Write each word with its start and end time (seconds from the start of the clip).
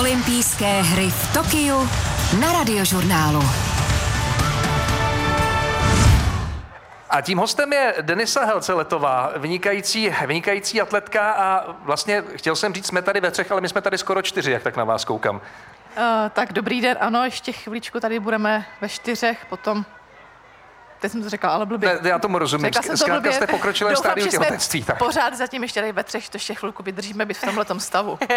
Olympijské 0.00 0.82
hry 0.82 1.10
v 1.10 1.32
Tokiu 1.34 1.88
na 2.40 2.52
radiožurnálu. 2.52 3.42
A 7.10 7.20
tím 7.20 7.38
hostem 7.38 7.72
je 7.72 7.94
Denisa 8.00 8.44
Helceletová, 8.44 9.32
vynikající, 9.36 10.14
vynikající 10.26 10.80
atletka 10.80 11.32
a 11.32 11.72
vlastně 11.82 12.24
chtěl 12.34 12.56
jsem 12.56 12.74
říct, 12.74 12.86
jsme 12.86 13.02
tady 13.02 13.20
ve 13.20 13.30
třech, 13.30 13.52
ale 13.52 13.60
my 13.60 13.68
jsme 13.68 13.80
tady 13.80 13.98
skoro 13.98 14.22
čtyři, 14.22 14.50
jak 14.50 14.62
tak 14.62 14.76
na 14.76 14.84
vás 14.84 15.04
koukám. 15.04 15.36
Uh, 15.36 15.42
tak 16.32 16.52
dobrý 16.52 16.80
den, 16.80 16.96
ano, 17.00 17.24
ještě 17.24 17.52
chviličku 17.52 18.00
tady 18.00 18.20
budeme 18.20 18.66
ve 18.80 18.88
čtyřech, 18.88 19.46
potom 19.48 19.84
Teď 21.00 21.12
jsem 21.12 21.22
to 21.22 21.28
řekla, 21.28 21.50
ale 21.50 21.66
blbě. 21.66 21.98
Ne, 22.02 22.08
já 22.08 22.18
tomu 22.18 22.38
rozumím. 22.38 22.64
Řekla 22.64 22.82
jsem 22.82 22.96
to 22.96 23.14
blbě. 23.14 23.32
jste 23.32 23.46
pokročilé 23.46 23.96
stádiu 23.96 24.26
těhotenství. 24.26 24.82
Tak. 24.84 24.98
Pořád 24.98 25.34
zatím 25.34 25.62
ještě 25.62 25.80
tady 25.80 25.92
ve 25.92 26.04
třech, 26.04 26.28
to 26.28 26.36
ještě 26.36 26.54
chvilku 26.54 26.82
vydržíme 26.82 27.26
být 27.26 27.38
v 27.38 27.44
tomhle 27.44 27.66
stavu. 27.78 28.18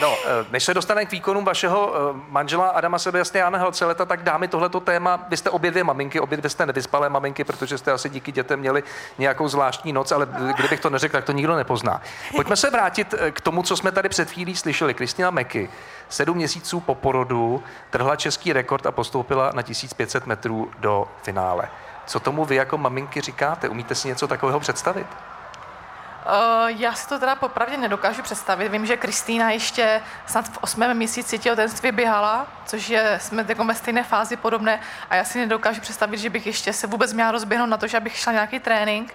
No, 0.00 0.16
eh, 0.24 0.46
než 0.50 0.64
se 0.64 0.74
dostaneme 0.74 1.06
k 1.06 1.10
výkonům 1.10 1.44
vašeho 1.44 1.94
eh, 1.94 2.20
manžela 2.28 2.68
Adama 2.68 2.98
Sebastiana 2.98 3.46
Jana 3.46 3.58
Helceleta, 3.58 4.04
tak 4.04 4.22
dáme 4.22 4.48
tohleto 4.48 4.80
téma. 4.80 5.26
Vy 5.28 5.36
jste 5.36 5.50
obě 5.50 5.70
dvě 5.70 5.84
maminky, 5.84 6.20
obě 6.20 6.38
dvě 6.38 6.50
jste 6.50 6.66
nevyspalé 6.66 7.08
maminky, 7.08 7.44
protože 7.44 7.78
jste 7.78 7.92
asi 7.92 8.08
díky 8.08 8.32
dětem 8.32 8.60
měli 8.60 8.82
nějakou 9.18 9.48
zvláštní 9.48 9.92
noc, 9.92 10.12
ale 10.12 10.28
kdybych 10.56 10.80
to 10.80 10.90
neřekl, 10.90 11.12
tak 11.12 11.24
to 11.24 11.32
nikdo 11.32 11.56
nepozná. 11.56 12.02
Pojďme 12.36 12.56
se 12.56 12.70
vrátit 12.70 13.14
eh, 13.18 13.30
k 13.30 13.40
tomu, 13.40 13.62
co 13.62 13.76
jsme 13.76 13.92
tady 13.92 14.08
před 14.08 14.30
chvílí 14.30 14.56
slyšeli. 14.56 14.94
Kristina 14.94 15.30
Meky, 15.30 15.70
sedm 16.08 16.36
měsíců 16.36 16.80
po 16.80 16.94
porodu, 16.94 17.62
trhla 17.90 18.16
český 18.16 18.52
rekord 18.52 18.86
a 18.86 18.92
postoupila 18.92 19.50
na 19.54 19.62
1500 19.62 20.26
metrů 20.26 20.70
do 20.78 21.08
finále. 21.22 21.68
Co 22.10 22.20
tomu 22.20 22.44
vy 22.44 22.56
jako 22.56 22.78
maminky 22.78 23.20
říkáte? 23.20 23.68
Umíte 23.68 23.94
si 23.94 24.08
něco 24.08 24.28
takového 24.28 24.60
představit? 24.60 25.06
Uh, 25.06 26.68
já 26.68 26.94
si 26.94 27.08
to 27.08 27.18
teda 27.18 27.36
popravdě 27.36 27.76
nedokážu 27.76 28.22
představit. 28.22 28.68
Vím, 28.68 28.86
že 28.86 28.96
Kristýna 28.96 29.50
ještě 29.50 30.02
snad 30.26 30.48
v 30.48 30.58
osmém 30.60 30.96
měsíci 30.96 31.38
těhotenství 31.38 31.92
běhala, 31.92 32.46
což 32.66 32.88
je, 32.88 33.18
jsme 33.22 33.44
jako 33.48 33.64
ve 33.64 33.74
stejné 33.74 34.02
fázi 34.02 34.36
podobné 34.36 34.80
a 35.10 35.16
já 35.16 35.24
si 35.24 35.38
nedokážu 35.38 35.80
představit, 35.80 36.18
že 36.18 36.30
bych 36.30 36.46
ještě 36.46 36.72
se 36.72 36.86
vůbec 36.86 37.12
měla 37.12 37.30
rozběhnout 37.30 37.70
na 37.70 37.76
to, 37.76 37.86
že 37.86 37.96
abych 37.96 38.16
šla 38.16 38.32
nějaký 38.32 38.58
trénink. 38.58 39.14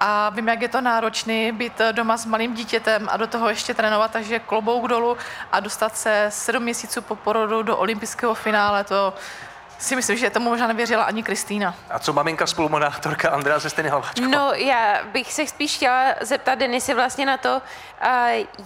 A 0.00 0.30
vím, 0.30 0.48
jak 0.48 0.62
je 0.62 0.68
to 0.68 0.80
náročný 0.80 1.52
být 1.52 1.80
doma 1.92 2.16
s 2.16 2.26
malým 2.26 2.54
dítětem 2.54 3.08
a 3.10 3.16
do 3.16 3.26
toho 3.26 3.48
ještě 3.48 3.74
trénovat, 3.74 4.10
takže 4.10 4.38
klobouk 4.38 4.88
dolů 4.88 5.16
a 5.52 5.60
dostat 5.60 5.96
se 5.96 6.26
sedm 6.28 6.62
měsíců 6.62 7.02
po 7.02 7.16
porodu 7.16 7.62
do 7.62 7.76
olympijského 7.76 8.34
finále, 8.34 8.84
to 8.84 9.14
si 9.78 9.96
myslím, 9.96 10.16
že 10.16 10.30
tomu 10.30 10.50
možná 10.50 10.66
nevěřila 10.66 11.04
ani 11.04 11.22
Kristýna. 11.22 11.74
A 11.90 11.98
co 11.98 12.12
maminka 12.12 12.46
spolumodátorka 12.46 13.30
Andrea 13.30 13.58
ze 13.58 13.70
stejné 13.70 13.90
No, 14.30 14.52
já 14.54 15.04
bych 15.12 15.32
se 15.32 15.46
spíš 15.46 15.76
chtěla 15.76 16.14
zeptat 16.20 16.54
Denisy 16.54 16.94
vlastně 16.94 17.26
na 17.26 17.36
to, 17.36 17.62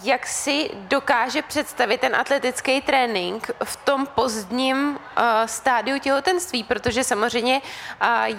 jak 0.03 0.27
si 0.27 0.71
dokáže 0.75 1.43
představit 1.43 2.01
ten 2.01 2.17
atletický 2.17 2.81
trénink 2.81 3.51
v 3.65 3.77
tom 3.77 4.07
pozdním 4.07 4.99
stádiu 5.47 5.99
těhotenství, 5.99 6.65
protože 6.65 7.05
samozřejmě 7.05 7.61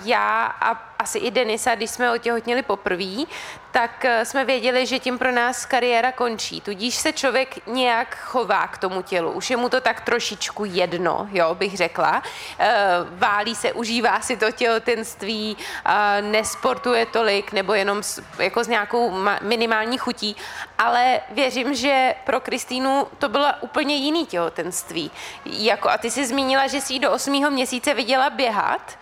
já 0.03 0.45
a 0.45 0.93
asi 1.03 1.19
i 1.19 1.31
Denisa, 1.31 1.75
když 1.75 1.89
jsme 1.89 2.11
otěhotněli 2.11 2.61
poprvé, 2.61 3.25
tak 3.71 4.05
eh, 4.05 4.25
jsme 4.25 4.45
věděli, 4.45 4.85
že 4.85 4.99
tím 4.99 5.17
pro 5.17 5.31
nás 5.31 5.65
kariéra 5.65 6.11
končí. 6.11 6.61
Tudíž 6.61 6.95
se 6.95 7.13
člověk 7.13 7.67
nějak 7.67 8.17
chová 8.17 8.67
k 8.67 8.77
tomu 8.77 9.01
tělu. 9.01 9.31
Už 9.31 9.49
je 9.49 9.57
mu 9.57 9.69
to 9.69 9.81
tak 9.81 10.01
trošičku 10.01 10.65
jedno, 10.65 11.27
jo, 11.31 11.55
bych 11.55 11.77
řekla. 11.77 12.23
Eh, 12.59 12.69
válí 13.11 13.55
se, 13.55 13.73
užívá 13.73 14.21
si 14.21 14.37
to 14.37 14.51
těhotenství, 14.51 15.57
eh, 15.57 16.21
nesportuje 16.21 17.05
tolik, 17.05 17.51
nebo 17.51 17.73
jenom 17.73 18.03
s, 18.03 18.23
jako 18.39 18.63
s 18.63 18.67
nějakou 18.67 19.11
minimální 19.41 19.97
chutí. 19.97 20.35
Ale 20.77 21.21
věřím, 21.29 21.73
že 21.73 22.15
pro 22.23 22.39
Kristýnu 22.39 23.07
to 23.19 23.29
bylo 23.29 23.47
úplně 23.61 23.95
jiný 23.95 24.25
těhotenství. 24.25 25.11
Jako, 25.45 25.89
a 25.89 25.97
ty 25.97 26.11
jsi 26.11 26.25
zmínila, 26.25 26.62
že 26.67 26.81
jsi 26.81 26.99
do 26.99 27.11
osmého 27.11 27.51
měsíce 27.51 27.93
viděla 27.93 28.29
běhat. 28.29 28.97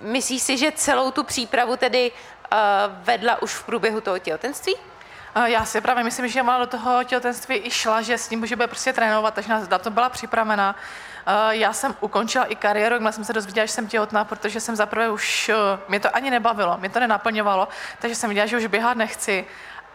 Myslíš 0.00 0.42
si, 0.42 0.58
že 0.58 0.72
celou 0.72 1.10
tu 1.10 1.24
přípravu 1.24 1.76
tedy 1.76 2.12
vedla 2.90 3.42
už 3.42 3.54
v 3.54 3.64
průběhu 3.64 4.00
toho 4.00 4.18
těhotenství? 4.18 4.74
Já 5.44 5.64
si 5.64 5.80
právě 5.80 6.04
myslím, 6.04 6.28
že 6.28 6.42
má 6.42 6.58
do 6.58 6.66
toho 6.66 7.04
těhotenství 7.04 7.60
i 7.64 7.70
šla, 7.70 8.02
že 8.02 8.18
s 8.18 8.30
ním 8.30 8.40
může 8.40 8.56
bude 8.56 8.68
prostě 8.68 8.92
trénovat, 8.92 9.34
takže 9.34 9.52
na 9.70 9.78
to 9.78 9.90
byla 9.90 10.08
připravena. 10.08 10.76
Já 11.50 11.72
jsem 11.72 11.96
ukončila 12.00 12.44
i 12.44 12.56
kariéru, 12.56 12.94
jakmile 12.94 13.12
jsem 13.12 13.24
se 13.24 13.32
dozvěděla, 13.32 13.66
že 13.66 13.72
jsem 13.72 13.88
těhotná, 13.88 14.24
protože 14.24 14.60
jsem 14.60 14.76
zaprvé 14.76 15.10
už, 15.10 15.48
eh, 15.48 15.54
mě 15.88 16.00
to 16.00 16.16
ani 16.16 16.30
nebavilo, 16.30 16.78
mě 16.78 16.90
to 16.90 17.00
nenaplňovalo, 17.00 17.68
takže 17.98 18.14
jsem 18.14 18.28
viděla, 18.28 18.46
že 18.46 18.56
už 18.56 18.66
běhat 18.66 18.96
nechci. 18.96 19.46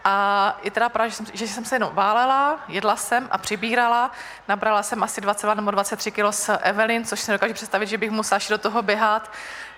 A 0.04 0.58
i 0.62 0.70
teda 0.70 0.88
právě, 0.88 1.10
že 1.10 1.16
jsem, 1.16 1.26
že 1.32 1.48
jsem 1.48 1.64
se 1.64 1.76
jenom 1.76 1.94
válela, 1.94 2.60
jedla 2.68 2.96
jsem 2.96 3.28
a 3.30 3.38
přibírala. 3.38 4.10
Nabrala 4.48 4.82
jsem 4.82 5.02
asi 5.02 5.20
22 5.20 5.54
nebo 5.54 5.70
23 5.70 6.10
kg 6.10 6.24
s 6.30 6.56
Evelyn, 6.56 7.04
což 7.04 7.20
si 7.20 7.30
nedokážu 7.30 7.54
představit, 7.54 7.86
že 7.86 7.98
bych 7.98 8.10
musela 8.10 8.40
do 8.48 8.58
toho 8.58 8.82
běhat. 8.82 9.30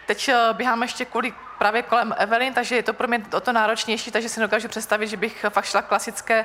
Teď 0.06 0.28
eh, 0.28 0.48
běháme 0.52 0.84
ještě 0.84 1.04
kvůli 1.04 1.32
právě 1.58 1.82
kolem 1.82 2.14
Evelyn, 2.18 2.54
takže 2.54 2.76
je 2.76 2.82
to 2.82 2.92
pro 2.92 3.08
mě 3.08 3.22
o 3.32 3.40
to 3.40 3.52
náročnější, 3.52 4.10
takže 4.10 4.28
si 4.28 4.40
dokážu 4.40 4.68
představit, 4.68 5.08
že 5.08 5.16
bych 5.16 5.46
fakt 5.48 5.64
šla 5.64 5.82
klasické 5.82 6.44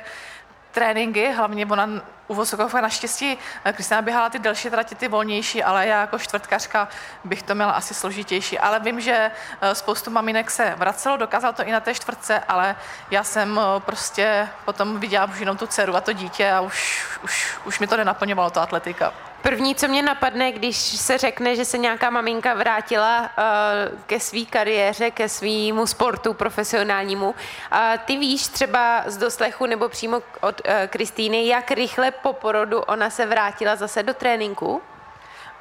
tréninky, 0.72 1.32
hlavně 1.32 1.66
ona 1.66 1.88
u 2.28 2.34
Vosokova 2.34 2.80
naštěstí 2.80 3.38
eh, 3.64 3.72
Kristina 3.72 4.02
běhala 4.02 4.30
ty 4.30 4.38
delší 4.38 4.70
trati, 4.70 4.94
ty 4.94 5.08
volnější, 5.08 5.62
ale 5.62 5.86
já 5.86 6.00
jako 6.00 6.18
čtvrtkařka 6.18 6.88
bych 7.24 7.42
to 7.42 7.54
měla 7.54 7.72
asi 7.72 7.94
složitější. 7.94 8.58
Ale 8.58 8.80
vím, 8.80 9.00
že 9.00 9.30
eh, 9.60 9.74
spoustu 9.74 10.10
maminek 10.10 10.50
se 10.50 10.74
vracelo, 10.76 11.16
dokázal 11.16 11.52
to 11.52 11.64
i 11.64 11.72
na 11.72 11.80
té 11.80 11.94
čtvrtce, 11.94 12.40
ale 12.48 12.76
já 13.10 13.24
jsem 13.24 13.60
prostě 13.78 14.48
potom 14.64 15.00
viděla 15.00 15.24
už 15.24 15.40
jenom 15.40 15.56
tu 15.56 15.66
dceru 15.66 15.96
a 15.96 16.00
to 16.00 16.12
dítě 16.12 16.50
a 16.50 16.60
už, 16.60 17.06
už, 17.24 17.58
už 17.64 17.78
mi 17.78 17.86
to 17.86 17.96
nenaplňovalo, 17.96 18.50
to 18.50 18.60
atletika. 18.60 19.12
První, 19.42 19.74
co 19.74 19.88
mě 19.88 20.02
napadne, 20.02 20.52
když 20.52 20.76
se 20.76 21.18
řekne, 21.18 21.56
že 21.56 21.64
se 21.64 21.78
nějaká 21.78 22.10
maminka 22.10 22.54
vrátila 22.54 23.20
uh, 23.20 23.98
ke 24.06 24.20
své 24.20 24.44
kariéře, 24.44 25.10
ke 25.10 25.28
svýmu 25.28 25.86
sportu 25.86 26.34
profesionálnímu, 26.34 27.28
uh, 27.30 27.78
ty 28.04 28.16
víš 28.16 28.48
třeba 28.48 29.02
z 29.06 29.16
doslechu 29.16 29.66
nebo 29.66 29.88
přímo 29.88 30.22
od 30.40 30.60
uh, 30.60 30.74
Kristýny, 30.86 31.46
jak 31.46 31.70
rychle 31.70 32.10
po 32.10 32.32
porodu 32.32 32.80
ona 32.80 33.10
se 33.10 33.26
vrátila 33.26 33.76
zase 33.76 34.02
do 34.02 34.14
tréninku? 34.14 34.82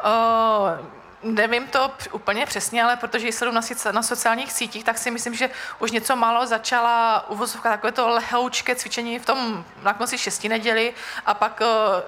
Uh, 0.05 0.85
Nevím 1.23 1.67
to 1.67 1.91
úplně 2.11 2.45
přesně, 2.45 2.83
ale 2.83 2.95
protože 2.95 3.27
jsem 3.27 3.53
na, 3.53 3.61
na 3.91 4.03
sociálních 4.03 4.51
sítích, 4.51 4.83
tak 4.83 4.97
si 4.97 5.11
myslím, 5.11 5.35
že 5.35 5.49
už 5.79 5.91
něco 5.91 6.15
málo 6.15 6.45
začala 6.45 7.25
uvozovka 7.29 7.69
takové 7.69 7.91
to 7.91 8.09
lehoučké 8.09 8.75
cvičení 8.75 9.19
v 9.19 9.25
tom 9.25 9.65
na 9.83 9.93
konci 9.93 10.17
šesti 10.17 10.49
neděli 10.49 10.93
a 11.25 11.33
pak 11.33 11.61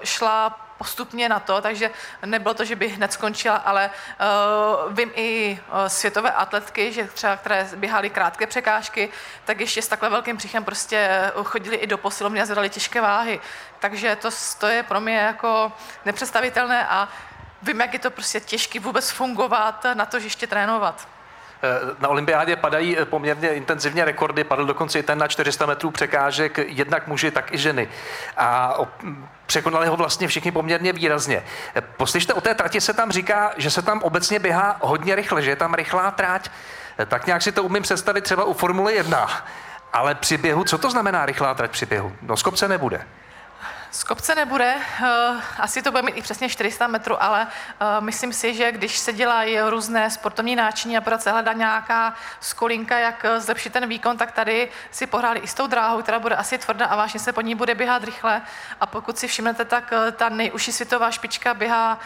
šla 0.04 0.63
postupně 0.84 1.28
na 1.28 1.40
to, 1.40 1.60
takže 1.60 1.90
nebylo 2.26 2.54
to, 2.54 2.64
že 2.64 2.76
by 2.76 2.88
hned 2.88 3.12
skončila, 3.12 3.56
ale 3.56 3.90
uh, 3.90 4.92
vím 4.92 5.10
i 5.14 5.58
uh, 5.68 5.86
světové 5.86 6.30
atletky, 6.32 6.92
že 6.92 7.04
třeba, 7.04 7.36
které 7.36 7.68
běhaly 7.76 8.10
krátké 8.10 8.46
překážky, 8.46 9.08
tak 9.44 9.60
ještě 9.60 9.82
s 9.82 9.88
takhle 9.88 10.10
velkým 10.10 10.36
příchem 10.36 10.64
prostě 10.64 11.32
chodili 11.44 11.76
i 11.76 11.86
do 11.86 11.98
posilovny 11.98 12.40
a 12.40 12.46
zvedali 12.46 12.70
těžké 12.70 13.00
váhy. 13.00 13.40
Takže 13.78 14.16
to, 14.16 14.28
to 14.58 14.66
je 14.66 14.82
pro 14.82 15.00
mě 15.00 15.16
jako 15.16 15.72
nepředstavitelné 16.04 16.86
a 16.86 17.08
vím, 17.62 17.80
jak 17.80 17.92
je 17.92 17.98
to 17.98 18.10
prostě 18.10 18.40
těžké 18.40 18.80
vůbec 18.80 19.10
fungovat 19.10 19.86
na 19.94 20.06
to, 20.06 20.20
že 20.20 20.26
ještě 20.26 20.46
trénovat. 20.46 21.13
Eh, 21.62 21.94
na 21.98 22.08
olympiádě 22.08 22.56
padají 22.56 22.98
eh, 22.98 23.04
poměrně 23.04 23.48
intenzivně 23.48 24.04
rekordy, 24.04 24.44
padl 24.44 24.66
dokonce 24.66 24.98
i 24.98 25.02
ten 25.02 25.18
na 25.18 25.28
400 25.28 25.66
metrů 25.66 25.90
překážek, 25.90 26.58
jednak 26.58 27.06
muži, 27.06 27.30
tak 27.30 27.52
i 27.52 27.58
ženy. 27.58 27.88
A 28.36 28.74
překonali 29.46 29.86
ho 29.86 29.96
vlastně 29.96 30.28
všichni 30.28 30.52
poměrně 30.52 30.92
výrazně. 30.92 31.44
Eh, 31.74 31.80
poslyšte, 31.80 32.34
o 32.34 32.40
té 32.40 32.54
trati 32.54 32.80
se 32.80 32.92
tam 32.92 33.12
říká, 33.12 33.52
že 33.56 33.70
se 33.70 33.82
tam 33.82 34.02
obecně 34.02 34.38
běhá 34.38 34.76
hodně 34.80 35.14
rychle, 35.14 35.42
že 35.42 35.50
je 35.50 35.56
tam 35.56 35.74
rychlá 35.74 36.10
tráť. 36.10 36.50
Tak 37.06 37.26
nějak 37.26 37.42
si 37.42 37.52
to 37.52 37.62
umím 37.62 37.82
představit 37.82 38.24
třeba 38.24 38.44
u 38.44 38.52
Formule 38.52 38.92
1. 38.92 39.30
Ale 39.92 40.14
při 40.14 40.38
běhu, 40.38 40.64
co 40.64 40.78
to 40.78 40.90
znamená 40.90 41.26
rychlá 41.26 41.54
trať 41.54 41.70
při 41.70 41.86
běhu? 41.86 42.12
No 42.22 42.36
z 42.36 42.42
kopce 42.42 42.68
nebude. 42.68 43.06
Z 43.94 44.04
kopce 44.04 44.34
nebude, 44.34 44.74
eh, 44.74 45.06
asi 45.58 45.82
to 45.82 45.90
bude 45.90 46.02
mít 46.02 46.16
i 46.16 46.22
přesně 46.22 46.48
400 46.48 46.86
metrů, 46.86 47.22
ale 47.22 47.46
eh, 47.46 48.00
myslím 48.00 48.32
si, 48.32 48.54
že 48.54 48.72
když 48.72 48.98
se 48.98 49.12
dělají 49.12 49.60
různé 49.60 50.10
sportovní 50.10 50.56
náčiní 50.56 50.96
a 50.96 51.00
pořád 51.00 51.22
se 51.22 51.30
hledá 51.30 51.52
nějaká 51.52 52.14
skolinka, 52.40 52.98
jak 52.98 53.24
eh, 53.24 53.40
zlepšit 53.40 53.72
ten 53.72 53.88
výkon, 53.88 54.16
tak 54.16 54.32
tady 54.32 54.68
si 54.90 55.06
pohráli 55.06 55.40
i 55.40 55.46
s 55.46 55.54
tou 55.54 55.66
dráhou, 55.66 56.02
která 56.02 56.18
bude 56.18 56.36
asi 56.36 56.58
tvrdá 56.58 56.86
a 56.86 56.96
vážně 56.96 57.20
se 57.20 57.32
po 57.32 57.40
ní 57.40 57.54
bude 57.54 57.74
běhat 57.74 58.04
rychle. 58.04 58.42
A 58.80 58.86
pokud 58.86 59.18
si 59.18 59.28
všimnete, 59.28 59.64
tak 59.64 59.92
ta 60.16 60.28
nejužší 60.28 60.72
světová 60.72 61.10
špička 61.10 61.54
běhá 61.54 61.98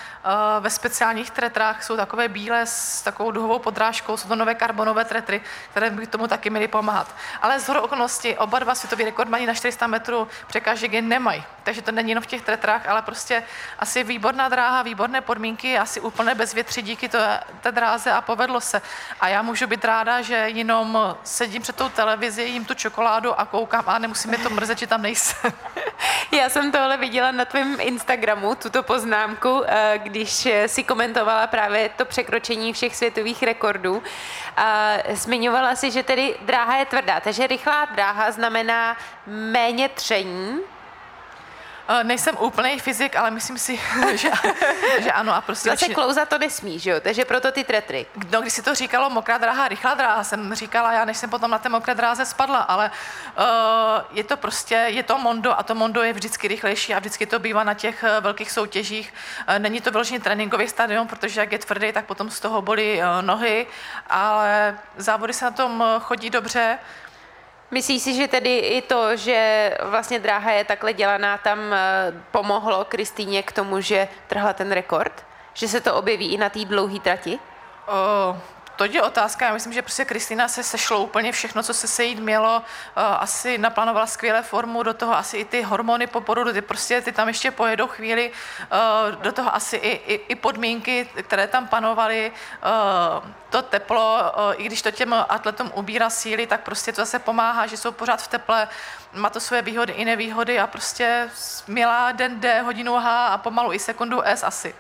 ve 0.61 0.71
speciálních 0.71 1.31
tretrách, 1.31 1.85
jsou 1.85 1.97
takové 1.97 2.29
bílé 2.29 2.67
s 2.67 3.03
takovou 3.03 3.31
duhovou 3.31 3.59
podrážkou, 3.59 4.17
jsou 4.17 4.29
to 4.29 4.37
nové 4.37 4.55
karbonové 4.55 5.05
tretry, 5.05 5.41
které 5.71 5.91
by 5.91 6.07
tomu 6.07 6.27
taky 6.27 6.51
měly 6.51 6.69
pomáhat. 6.69 7.15
Ale 7.43 7.61
z 7.61 7.69
okolností 7.69 8.37
oba 8.37 8.59
dva 8.59 8.75
světoví 8.75 9.05
rekordmani 9.05 9.47
na 9.47 9.55
400 9.55 9.87
metrů 9.87 10.29
překážek 10.47 10.93
je 10.93 11.03
nemají. 11.03 11.45
Takže 11.69 11.78
že 11.79 11.83
to 11.83 11.93
není 11.93 12.11
jenom 12.11 12.23
v 12.23 12.27
těch 12.27 12.43
tretrách, 12.43 12.89
ale 12.89 13.03
prostě 13.03 13.43
asi 13.79 14.05
výborná 14.05 14.49
dráha, 14.49 14.83
výborné 14.83 15.21
podmínky, 15.21 15.79
asi 15.79 16.01
úplné 16.01 16.35
bezvětří 16.35 16.83
díky 16.83 17.09
té, 17.09 17.41
té 17.61 17.73
dráze 17.73 18.13
a 18.13 18.21
povedlo 18.21 18.61
se. 18.61 18.83
A 19.21 19.29
já 19.29 19.43
můžu 19.43 19.67
být 19.67 19.85
ráda, 19.85 20.23
že 20.23 20.35
jenom 20.35 21.17
sedím 21.25 21.63
před 21.63 21.77
tou 21.77 21.89
televizi, 21.89 22.43
jim 22.43 22.65
tu 22.65 22.75
čokoládu 22.75 23.41
a 23.41 23.45
koukám 23.45 23.85
a 23.87 23.99
nemusím 23.99 24.31
mě 24.31 24.39
to 24.39 24.51
mrzet, 24.51 24.79
že 24.79 24.87
tam 24.87 25.03
nejsem. 25.03 25.53
Já 26.33 26.49
jsem 26.49 26.73
tohle 26.73 26.97
viděla 26.97 27.31
na 27.31 27.45
tvém 27.45 27.77
Instagramu, 27.81 28.55
tuto 28.55 28.83
poznámku, 28.83 29.65
eh, 29.67 30.01
když 30.03 30.49
si 30.67 30.85
komentovala 30.85 31.47
právě 31.47 31.89
to 31.89 32.05
překročení 32.05 32.73
všech 32.73 32.97
světových 32.97 33.43
rekordů. 33.43 34.03
A 34.57 34.97
zmiňovala 35.11 35.77
si, 35.77 35.91
že 35.91 36.03
tedy 36.03 36.37
dráha 36.43 36.77
je 36.77 36.87
tvrdá, 36.87 37.21
takže 37.21 37.47
rychlá 37.47 37.85
dráha 37.85 38.31
znamená 38.31 38.97
méně 39.27 39.89
tření, 39.89 40.61
nejsem 42.03 42.37
úplný 42.39 42.79
fyzik, 42.79 43.17
ale 43.17 43.31
myslím 43.31 43.59
si, 43.59 43.81
že, 44.15 44.31
že 44.99 45.13
ano. 45.13 45.35
A 45.35 45.41
prostě 45.41 45.71
Zase 45.71 45.89
klouza 45.89 46.25
to 46.25 46.39
nesmí, 46.39 46.79
že 46.79 46.91
jo? 46.91 47.01
Takže 47.01 47.25
proto 47.25 47.53
ty 47.53 47.65
tretry. 47.65 48.07
No, 48.31 48.41
když 48.41 48.53
si 48.53 48.63
to 48.63 48.75
říkalo 48.75 49.11
mokrá 49.11 49.39
dráha, 49.39 49.69
rychlá 49.69 49.95
dráha, 49.95 50.25
jsem 50.25 50.55
říkala 50.55 50.93
já, 50.93 51.05
než 51.05 51.17
jsem 51.17 51.31
potom 51.31 51.51
na 51.51 51.59
té 51.59 51.69
mokré 51.69 51.95
dráze 51.95 52.25
spadla, 52.25 52.59
ale 52.59 52.91
uh, 52.91 53.45
je 54.13 54.25
to 54.25 54.37
prostě, 54.37 54.75
je 54.75 55.03
to 55.03 55.19
mondo 55.19 55.59
a 55.59 55.63
to 55.63 55.75
mondo 55.75 56.03
je 56.03 56.13
vždycky 56.13 56.49
rychlejší 56.49 56.95
a 56.95 56.99
vždycky 56.99 57.27
to 57.27 57.39
bývá 57.39 57.65
na 57.65 57.75
těch 57.75 58.03
uh, 58.05 58.25
velkých 58.25 58.51
soutěžích. 58.51 59.15
Není 59.59 59.81
to 59.81 59.91
vyloženě 59.91 60.21
tréninkový 60.21 60.69
stadion, 60.69 61.09
protože 61.09 61.41
jak 61.41 61.53
je 61.53 61.59
tvrdý, 61.59 61.93
tak 61.93 62.07
potom 62.07 62.31
z 62.31 62.41
toho 62.41 62.63
bolí 62.63 63.01
nohy, 63.21 63.67
ale 64.11 64.79
závody 64.97 65.33
se 65.33 65.45
na 65.45 65.51
tom 65.51 65.85
chodí 66.01 66.31
dobře. 66.31 66.79
Myslíš 67.71 68.03
si, 68.03 68.15
že 68.15 68.29
tedy 68.29 68.59
i 68.59 68.83
to, 68.83 69.17
že 69.17 69.71
vlastně 69.83 70.19
dráha 70.19 70.51
je 70.51 70.65
takhle 70.65 70.93
dělaná, 70.93 71.39
tam 71.39 71.73
eh, 71.73 72.13
pomohlo 72.31 72.85
Kristýně 72.85 73.43
k 73.43 73.53
tomu, 73.53 73.81
že 73.81 74.09
trhla 74.27 74.53
ten 74.53 74.73
rekord? 74.73 75.27
Že 75.55 75.69
se 75.69 75.81
to 75.81 75.95
objeví 75.95 76.33
i 76.33 76.39
na 76.39 76.49
té 76.49 76.65
dlouhé 76.65 77.01
trati? 77.01 77.39
Uh, 77.89 78.37
to 78.79 78.85
je 78.85 79.03
otázka. 79.03 79.47
Já 79.47 79.53
myslím, 79.53 79.73
že 79.73 79.83
prostě 79.83 80.05
Kristýna 80.05 80.49
se 80.49 80.63
sešlo 80.63 81.03
úplně 81.03 81.33
všechno, 81.33 81.63
co 81.63 81.75
se 81.75 81.87
sejít 81.87 82.19
mělo. 82.19 82.57
Uh, 82.57 82.63
asi 82.97 83.59
naplánovala 83.59 84.07
skvělé 84.07 84.43
formu, 84.43 84.83
do 84.83 84.95
toho 84.95 85.17
asi 85.17 85.37
i 85.37 85.45
ty 85.45 85.63
hormony 85.63 86.07
po 86.07 86.21
porodu, 86.21 86.53
ty 86.53 86.63
prostě 86.63 87.01
ty 87.01 87.13
tam 87.13 87.29
ještě 87.29 87.51
pojedou 87.51 87.87
chvíli, 87.87 88.31
uh, 88.31 89.23
do 89.23 89.33
toho 89.33 89.55
asi 89.55 89.77
i, 89.77 90.15
i, 90.15 90.15
i 90.29 90.35
podmínky, 90.35 91.09
které 91.23 91.47
tam 91.47 91.69
panovaly, 91.69 92.33
uh, 92.33 93.31
to 93.51 93.63
teplo, 93.63 94.33
i 94.57 94.65
když 94.65 94.83
to 94.83 94.91
těm 94.91 95.15
atletům 95.29 95.73
ubírá 95.75 96.11
síly, 96.11 96.47
tak 96.47 96.61
prostě 96.61 96.93
to 96.93 97.01
zase 97.03 97.19
pomáhá, 97.19 97.67
že 97.67 97.77
jsou 97.77 97.93
pořád 97.93 98.23
v 98.23 98.29
teple, 98.29 98.69
má 99.15 99.31
to 99.31 99.41
své 99.41 99.63
výhody 99.63 99.93
i 99.93 100.05
nevýhody 100.05 100.59
a 100.59 100.67
prostě 100.67 101.31
milá 101.67 102.13
den 102.13 102.41
D, 102.41 102.61
hodinu 102.61 102.95
H 102.95 103.27
a 103.27 103.39
pomalu 103.39 103.73
i 103.73 103.79
sekundu 103.79 104.23
S 104.27 104.45
asi. 104.45 104.75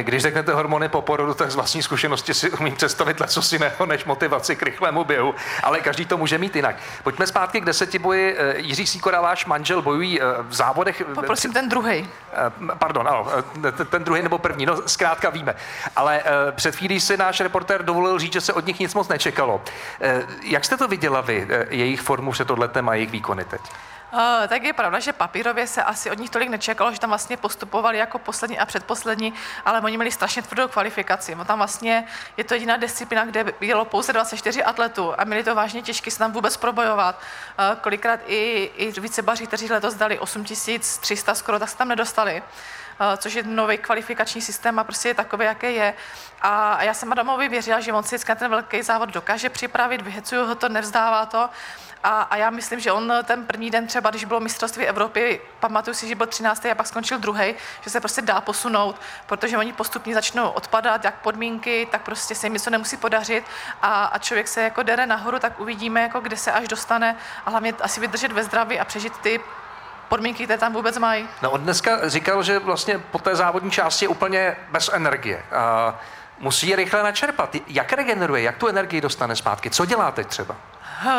Když 0.00 0.22
řeknete 0.22 0.52
hormony 0.52 0.88
po 0.88 1.02
porodu, 1.02 1.34
tak 1.34 1.50
z 1.50 1.54
vlastní 1.54 1.82
zkušenosti 1.82 2.34
si 2.34 2.50
umím 2.50 2.76
představit 2.76 3.20
něco 3.20 3.40
jiného 3.52 3.86
než 3.86 4.04
motivaci 4.04 4.56
k 4.56 4.62
rychlému 4.62 5.04
běhu, 5.04 5.34
ale 5.62 5.80
každý 5.80 6.06
to 6.06 6.16
může 6.16 6.38
mít 6.38 6.56
jinak. 6.56 6.76
Pojďme 7.02 7.26
zpátky 7.26 7.60
k 7.60 7.64
deseti 7.64 7.98
boji. 7.98 8.36
Eh, 8.38 8.58
Jiří 8.58 8.86
Sýkora, 8.86 9.20
váš 9.20 9.46
manžel, 9.46 9.82
bojují 9.82 10.20
eh, 10.20 10.24
v 10.42 10.54
závodech. 10.54 11.02
Poprosím 11.14 11.52
ten 11.52 11.68
druhý. 11.68 12.08
Eh, 12.32 12.76
pardon, 12.78 13.08
ano, 13.08 13.26
ten 13.90 14.04
druhý 14.04 14.22
nebo 14.22 14.38
první, 14.38 14.66
no 14.66 14.76
zkrátka 14.86 15.30
víme. 15.30 15.54
Ale 15.96 16.22
před 16.50 16.76
chvílí 16.76 17.00
si 17.00 17.16
náš 17.16 17.40
reportér 17.40 17.84
dovolil 17.84 18.18
říct, 18.18 18.32
že 18.32 18.40
se 18.40 18.52
od 18.52 18.66
nich 18.66 18.80
nic 18.80 18.94
moc 18.94 19.08
nečekalo. 19.08 19.60
Jak 20.42 20.64
jste 20.64 20.76
to 20.76 20.88
viděla 20.88 21.20
vy, 21.20 21.48
jejich 21.68 22.00
formu 22.00 22.30
před 22.32 22.50
odletem 22.50 22.88
a 22.88 22.94
jejich 22.94 23.10
výkony 23.10 23.44
teď? 23.44 23.60
Uh, 24.12 24.18
tak 24.48 24.62
je 24.62 24.72
pravda, 24.72 24.98
že 24.98 25.12
papírově 25.12 25.66
se 25.66 25.82
asi 25.82 26.10
od 26.10 26.18
nich 26.18 26.30
tolik 26.30 26.48
nečekalo, 26.48 26.92
že 26.92 27.00
tam 27.00 27.10
vlastně 27.10 27.36
postupovali 27.36 27.98
jako 27.98 28.18
poslední 28.18 28.58
a 28.58 28.66
předposlední, 28.66 29.32
ale 29.64 29.80
oni 29.80 29.96
měli 29.96 30.10
strašně 30.10 30.42
tvrdou 30.42 30.68
kvalifikaci. 30.68 31.34
No 31.34 31.44
tam 31.44 31.58
vlastně 31.58 32.04
je 32.36 32.44
to 32.44 32.54
jediná 32.54 32.76
disciplína, 32.76 33.24
kde 33.24 33.44
bylo 33.60 33.84
pouze 33.84 34.12
24 34.12 34.64
atletů 34.64 35.20
a 35.20 35.24
měli 35.24 35.44
to 35.44 35.54
vážně 35.54 35.82
těžké 35.82 36.10
se 36.10 36.18
tam 36.18 36.32
vůbec 36.32 36.56
probojovat. 36.56 37.18
Uh, 37.18 37.80
kolikrát 37.80 38.20
i, 38.26 38.70
i 38.76 39.00
vícebaři, 39.00 39.46
kteří 39.46 39.72
letos 39.72 39.94
dali 39.94 40.18
8300 40.18 41.34
skoro, 41.34 41.58
tak 41.58 41.68
se 41.68 41.76
tam 41.76 41.88
nedostali 41.88 42.42
což 43.16 43.34
je 43.34 43.42
nový 43.42 43.78
kvalifikační 43.78 44.40
systém 44.40 44.78
a 44.78 44.84
prostě 44.84 45.08
je 45.08 45.14
takový, 45.14 45.44
jaký 45.44 45.74
je. 45.74 45.94
A 46.42 46.82
já 46.82 46.94
jsem 46.94 47.12
Adamovi 47.12 47.48
věřila, 47.48 47.80
že 47.80 47.92
on 47.92 48.02
si 48.02 48.18
ten 48.18 48.50
velký 48.50 48.82
závod 48.82 49.08
dokáže 49.08 49.50
připravit, 49.50 50.02
vyhecuju 50.02 50.46
ho 50.46 50.54
to, 50.54 50.68
nevzdává 50.68 51.26
to. 51.26 51.50
A, 52.04 52.22
a 52.22 52.36
já 52.36 52.50
myslím, 52.50 52.80
že 52.80 52.92
on 52.92 53.12
ten 53.24 53.46
první 53.46 53.70
den 53.70 53.86
třeba, 53.86 54.10
když 54.10 54.24
bylo 54.24 54.40
mistrovství 54.40 54.86
Evropy, 54.86 55.40
pamatuju 55.60 55.94
si, 55.94 56.08
že 56.08 56.14
byl 56.14 56.26
13. 56.26 56.66
a 56.66 56.74
pak 56.74 56.86
skončil 56.86 57.18
druhý, 57.18 57.54
že 57.80 57.90
se 57.90 58.00
prostě 58.00 58.22
dá 58.22 58.40
posunout, 58.40 59.00
protože 59.26 59.58
oni 59.58 59.72
postupně 59.72 60.14
začnou 60.14 60.50
odpadat, 60.50 61.04
jak 61.04 61.14
podmínky, 61.14 61.88
tak 61.90 62.02
prostě 62.02 62.34
se 62.34 62.46
jim 62.46 62.52
něco 62.52 62.70
nemusí 62.70 62.96
podařit 62.96 63.44
a, 63.82 64.04
a 64.04 64.18
člověk 64.18 64.48
se 64.48 64.62
jako 64.62 64.82
dere 64.82 65.06
nahoru, 65.06 65.38
tak 65.38 65.60
uvidíme, 65.60 66.02
jako 66.02 66.20
kde 66.20 66.36
se 66.36 66.52
až 66.52 66.68
dostane 66.68 67.16
a 67.46 67.50
hlavně 67.50 67.74
asi 67.80 68.00
vydržet 68.00 68.32
ve 68.32 68.44
zdraví 68.44 68.80
a 68.80 68.84
přežít 68.84 69.16
ty 69.18 69.40
podmínky, 70.08 70.44
které 70.44 70.58
tam 70.58 70.72
vůbec 70.72 70.98
mají. 70.98 71.28
No 71.42 71.50
on 71.50 71.60
dneska 71.60 72.08
říkal, 72.08 72.42
že 72.42 72.58
vlastně 72.58 72.98
po 72.98 73.18
té 73.18 73.36
závodní 73.36 73.70
části 73.70 74.04
je 74.04 74.08
úplně 74.08 74.56
bez 74.70 74.90
energie. 74.92 75.44
Uh, 75.88 75.94
musí 76.38 76.68
je 76.68 76.76
rychle 76.76 77.02
načerpat. 77.02 77.56
Jak 77.66 77.92
regeneruje, 77.92 78.42
jak 78.42 78.56
tu 78.56 78.68
energii 78.68 79.00
dostane 79.00 79.36
zpátky? 79.36 79.70
Co 79.70 79.84
dělá 79.84 80.10
teď 80.10 80.26
třeba? 80.26 80.56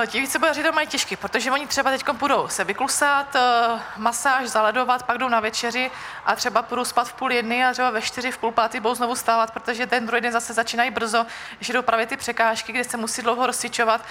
Ti 0.07 0.19
vícebojaři 0.19 0.63
to 0.63 0.71
mají 0.71 0.87
těžký, 0.87 1.15
protože 1.15 1.51
oni 1.51 1.67
třeba 1.67 1.91
teď 1.91 2.09
budou 2.09 2.47
se 2.47 2.63
vyklusat, 2.63 3.35
eh, 3.35 3.79
masáž, 3.97 4.49
zaledovat, 4.49 5.03
pak 5.03 5.17
jdou 5.17 5.29
na 5.29 5.39
večeři 5.39 5.91
a 6.25 6.35
třeba 6.35 6.61
budou 6.61 6.85
spát 6.85 7.07
v 7.07 7.13
půl 7.13 7.31
jedny 7.31 7.65
a 7.65 7.71
třeba 7.71 7.89
ve 7.89 8.01
čtyři, 8.01 8.31
v 8.31 8.37
půl 8.37 8.51
pátý 8.51 8.79
budou 8.79 8.95
znovu 8.95 9.15
stávat, 9.15 9.51
protože 9.51 9.87
ten 9.87 10.05
druhý 10.05 10.21
den 10.21 10.31
zase 10.31 10.53
začínají 10.53 10.91
brzo, 10.91 11.25
ještě 11.59 11.73
jdou 11.73 11.81
právě 11.81 12.05
ty 12.05 12.17
překážky, 12.17 12.71
kde 12.71 12.83
se 12.83 12.97
musí 12.97 13.21
dlouho 13.21 13.45
rozcvičovat, 13.47 14.01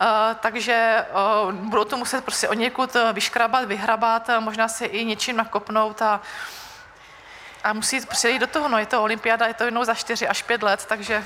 eh, 0.00 0.06
takže 0.40 0.72
eh, 0.72 1.52
budou 1.52 1.84
to 1.84 1.96
muset 1.96 2.24
prostě 2.24 2.48
od 2.48 2.54
někud 2.54 2.96
vyškrabat, 3.12 3.64
vyhrabat, 3.64 4.30
možná 4.38 4.68
se 4.68 4.86
i 4.86 5.04
něčím 5.04 5.36
nakopnout 5.36 6.02
a 6.02 6.20
a 7.64 7.72
musí 7.72 8.06
přejít 8.06 8.38
do 8.38 8.46
toho, 8.46 8.68
no 8.68 8.78
je 8.78 8.86
to 8.86 9.02
olympiáda, 9.02 9.46
je 9.46 9.54
to 9.54 9.64
jednou 9.64 9.84
za 9.84 9.94
čtyři 9.94 10.28
až 10.28 10.42
pět 10.42 10.62
let, 10.62 10.84
takže... 10.88 11.24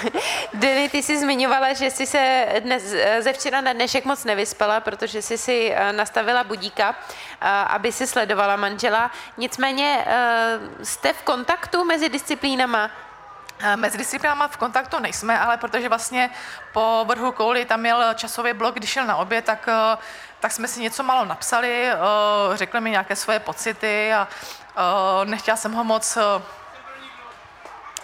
Denny, 0.54 0.88
ty 0.88 1.02
jsi 1.02 1.18
zmiňovala, 1.18 1.72
že 1.72 1.90
jsi 1.90 2.06
se 2.06 2.48
dnes, 2.60 2.82
ze 3.20 3.32
včera 3.32 3.60
na 3.60 3.72
dnešek 3.72 4.04
moc 4.04 4.24
nevyspala, 4.24 4.80
protože 4.80 5.22
jsi 5.22 5.38
si 5.38 5.72
eh, 5.74 5.92
nastavila 5.92 6.44
budíka, 6.44 6.94
eh, 7.40 7.48
aby 7.48 7.92
si 7.92 8.06
sledovala 8.06 8.56
manžela. 8.56 9.10
Nicméně 9.36 10.04
eh, 10.06 10.58
jste 10.82 11.12
v 11.12 11.22
kontaktu 11.22 11.84
mezi 11.84 12.08
disciplínama? 12.08 12.90
Mezi 13.76 13.98
disciplinama 13.98 14.48
v 14.48 14.56
kontaktu 14.56 14.98
nejsme, 14.98 15.38
ale 15.38 15.56
protože 15.56 15.88
vlastně 15.88 16.30
po 16.72 17.04
vrhu 17.08 17.32
kouli 17.32 17.64
tam 17.64 17.80
měl 17.80 18.14
časový 18.14 18.52
blok, 18.52 18.74
když 18.74 18.90
šel 18.90 19.06
na 19.06 19.16
oběd, 19.16 19.44
tak, 19.44 19.68
tak 20.40 20.52
jsme 20.52 20.68
si 20.68 20.80
něco 20.80 21.02
málo 21.02 21.24
napsali, 21.24 21.90
řekli 22.54 22.80
mi 22.80 22.90
nějaké 22.90 23.16
svoje 23.16 23.40
pocity 23.40 24.12
a 24.14 24.28
nechtěla 25.24 25.56
jsem 25.56 25.72
ho 25.72 25.84
moc 25.84 26.16
eh, 26.16 26.42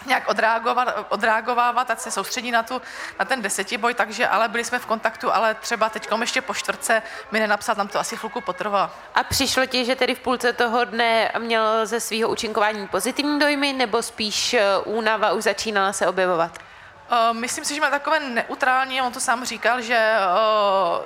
nějak 0.07 0.29
odreagovat, 0.29 0.89
odreagovávat, 1.09 1.91
ať 1.91 2.01
se 2.01 2.11
soustředí 2.11 2.51
na, 2.51 2.63
tu, 2.63 2.83
na 3.19 3.25
ten 3.25 3.43
desetiboj, 3.43 3.95
takže 3.95 4.29
ale 4.29 4.49
byli 4.49 4.65
jsme 4.65 4.79
v 4.79 4.87
kontaktu, 4.87 5.35
ale 5.35 5.55
třeba 5.55 5.89
teď 5.89 6.09
ještě 6.21 6.43
po 6.43 6.55
čtvrtce 6.55 7.03
mi 7.31 7.41
nenapsat, 7.41 7.79
nám 7.79 7.89
to 7.89 7.99
asi 7.99 8.17
chvilku 8.17 8.41
potrvá. 8.41 8.91
A 9.15 9.23
přišlo 9.23 9.67
ti, 9.67 9.85
že 9.85 9.97
tedy 9.97 10.15
v 10.15 10.21
půlce 10.21 10.53
toho 10.53 10.85
dne 10.85 11.33
měl 11.39 11.87
ze 11.87 12.01
svého 12.01 12.31
účinkování 12.31 12.89
pozitivní 12.89 13.39
dojmy, 13.39 13.73
nebo 13.73 14.03
spíš 14.03 14.55
eh, 14.55 14.79
únava 14.85 15.33
už 15.33 15.45
začínala 15.45 15.93
se 15.93 16.07
objevovat? 16.07 16.59
Myslím 17.33 17.65
si, 17.65 17.75
že 17.75 17.81
má 17.81 17.91
takové 17.91 18.21
neutrální, 18.21 19.03
on 19.03 19.13
to 19.13 19.21
sám 19.21 19.45
říkal, 19.45 19.81
že 19.81 20.17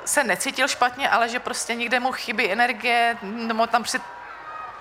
se 0.04 0.24
necítil 0.24 0.68
špatně, 0.68 1.08
ale 1.08 1.28
že 1.28 1.40
prostě 1.40 1.74
někde 1.74 2.00
mu 2.00 2.12
chybí 2.12 2.52
energie, 2.52 3.16
nebo 3.22 3.66
tam 3.66 3.82
při 3.82 3.98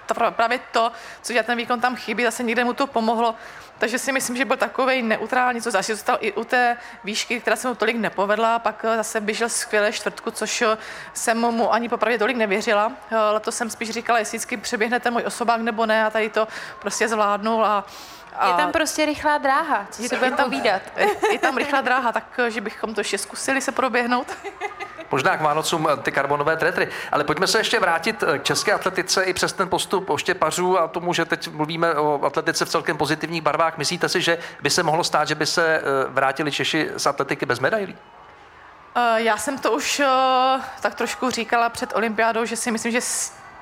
to 0.08 0.32
právě 0.32 0.60
to, 0.72 0.92
co 1.22 1.34
dělá 1.34 1.44
ten 1.44 1.58
výkon 1.58 1.82
tam 1.82 1.96
chybí, 1.96 2.24
zase 2.24 2.44
někde 2.44 2.64
mu 2.64 2.74
to 2.74 2.88
pomohlo. 2.88 3.36
Takže 3.78 4.00
si 4.00 4.12
myslím, 4.12 4.38
že 4.38 4.46
byl 4.46 4.58
takový 4.58 5.02
neutrální, 5.02 5.62
co 5.62 5.72
zase 5.72 5.96
zůstal 5.96 6.18
i 6.22 6.34
u 6.34 6.44
té 6.44 6.78
výšky, 7.04 7.40
která 7.40 7.56
se 7.56 7.68
mu 7.68 7.76
tolik 7.76 7.96
nepovedla, 7.96 8.60
pak 8.60 8.86
eh, 8.86 8.98
zase 8.98 9.22
běžel 9.22 9.50
skvěle 9.50 9.92
čtvrtku, 9.92 10.32
což 10.32 10.62
eh, 10.62 10.78
jsem 11.14 11.38
mu 11.38 11.74
ani 11.74 11.90
popravdě 11.90 12.18
tolik 12.18 12.38
nevěřila. 12.38 12.92
Eh, 13.12 13.18
letos 13.18 13.58
jsem 13.58 13.70
spíš 13.70 13.90
říkala, 13.90 14.20
jestli 14.20 14.38
vždycky 14.38 14.58
přeběhnete 14.58 15.12
můj 15.12 15.24
osobák 15.26 15.62
nebo 15.62 15.86
ne, 15.86 16.06
a 16.06 16.10
tady 16.10 16.30
to 16.30 16.48
prostě 16.80 17.08
zvládnul 17.08 17.66
a 17.66 17.86
a 18.40 18.48
je 18.48 18.54
tam 18.54 18.72
prostě 18.72 19.06
rychlá 19.06 19.38
dráha, 19.38 19.88
co 19.92 20.04
si 20.04 20.16
budeme 20.16 20.38
povídat. 20.38 20.82
Je, 20.98 21.08
je 21.32 21.40
tam 21.40 21.58
rychlá 21.58 21.82
dráha, 21.82 22.12
tak 22.12 22.40
že 22.48 22.62
bychom 22.62 22.94
to 22.94 23.00
ještě 23.00 23.18
zkusili 23.18 23.62
se 23.62 23.72
proběhnout. 23.72 24.28
Možná 25.12 25.38
k 25.38 25.42
Vánocům 25.42 25.88
eh, 25.92 25.98
ty 25.98 26.12
karbonové 26.12 26.58
tretry. 26.58 26.88
Ale 27.12 27.24
pojďme 27.24 27.48
se 27.48 27.58
ještě 27.58 27.80
vrátit 27.80 28.24
eh, 28.24 28.40
k 28.40 28.44
české 28.44 28.74
atletice 28.74 29.24
i 29.24 29.34
přes 29.34 29.54
ten 29.54 29.70
postup 29.70 30.10
oštěpařů 30.10 30.80
a 30.80 30.88
tomu, 30.88 31.14
že 31.14 31.26
teď 31.26 31.48
mluvíme 31.52 31.96
o 31.96 32.26
atletice 32.26 32.66
v 32.66 32.70
celkem 32.70 32.98
pozitivních 32.98 33.42
barvách. 33.42 33.78
Myslíte 33.78 34.10
si, 34.10 34.22
že 34.22 34.38
by 34.62 34.70
se 34.70 34.84
mohlo 34.84 35.04
stát, 35.04 35.28
že 35.28 35.36
by 35.36 35.46
se 35.46 35.78
eh, 35.78 35.82
vrátili 36.08 36.52
Češi 36.52 36.90
z 36.98 37.06
atletiky 37.06 37.46
bez 37.46 37.60
medailí? 37.60 37.96
Já 39.16 39.38
jsem 39.38 39.60
to 39.60 39.72
už 39.72 40.02
tak 40.82 40.96
trošku 40.96 41.30
říkala 41.30 41.70
před 41.70 41.96
olympiádou, 41.96 42.46
že 42.46 42.56
si 42.56 42.72
myslím, 42.72 42.92
že 42.92 43.00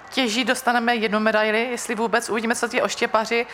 těží 0.10 0.44
dostaneme 0.44 0.96
jednu 0.96 1.20
medaili, 1.20 1.68
jestli 1.72 1.96
vůbec 1.96 2.30
uvidíme, 2.30 2.56
co 2.56 2.68
ti 2.68 2.82
oštěpaři 2.82 3.46